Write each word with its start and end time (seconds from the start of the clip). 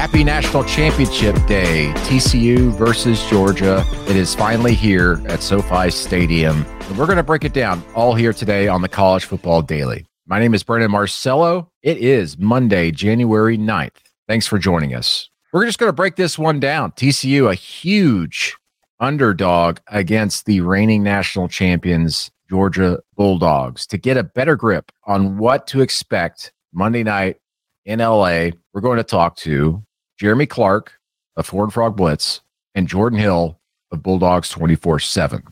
Happy 0.00 0.24
National 0.24 0.64
Championship 0.64 1.34
Day. 1.46 1.92
TCU 1.96 2.72
versus 2.72 3.22
Georgia. 3.28 3.84
It 4.08 4.16
is 4.16 4.34
finally 4.34 4.72
here 4.72 5.22
at 5.28 5.42
SoFi 5.42 5.90
Stadium. 5.90 6.64
And 6.88 6.96
we're 6.96 7.04
going 7.04 7.18
to 7.18 7.22
break 7.22 7.44
it 7.44 7.52
down 7.52 7.84
all 7.94 8.14
here 8.14 8.32
today 8.32 8.66
on 8.66 8.80
the 8.80 8.88
College 8.88 9.26
Football 9.26 9.60
Daily. 9.60 10.06
My 10.26 10.38
name 10.38 10.54
is 10.54 10.62
Brandon 10.62 10.90
Marcello. 10.90 11.70
It 11.82 11.98
is 11.98 12.38
Monday, 12.38 12.90
January 12.92 13.58
9th. 13.58 13.90
Thanks 14.26 14.46
for 14.46 14.58
joining 14.58 14.94
us. 14.94 15.28
We're 15.52 15.66
just 15.66 15.78
going 15.78 15.90
to 15.90 15.92
break 15.92 16.16
this 16.16 16.38
one 16.38 16.60
down. 16.60 16.92
TCU, 16.92 17.50
a 17.50 17.54
huge 17.54 18.56
underdog 19.00 19.80
against 19.88 20.46
the 20.46 20.62
reigning 20.62 21.02
national 21.02 21.48
champions, 21.48 22.30
Georgia 22.48 23.00
Bulldogs. 23.18 23.86
To 23.88 23.98
get 23.98 24.16
a 24.16 24.24
better 24.24 24.56
grip 24.56 24.92
on 25.04 25.36
what 25.36 25.66
to 25.66 25.82
expect 25.82 26.54
Monday 26.72 27.02
night 27.02 27.36
in 27.84 27.98
LA, 27.98 28.52
we're 28.72 28.80
going 28.80 28.96
to 28.96 29.04
talk 29.04 29.36
to 29.36 29.82
Jeremy 30.20 30.44
Clark 30.44 31.00
of 31.36 31.48
Horned 31.48 31.72
Frog 31.72 31.96
Blitz 31.96 32.42
and 32.74 32.86
Jordan 32.86 33.18
Hill 33.18 33.58
of 33.90 34.02
Bulldogs 34.02 34.50
24 34.50 34.98
7. 34.98 35.42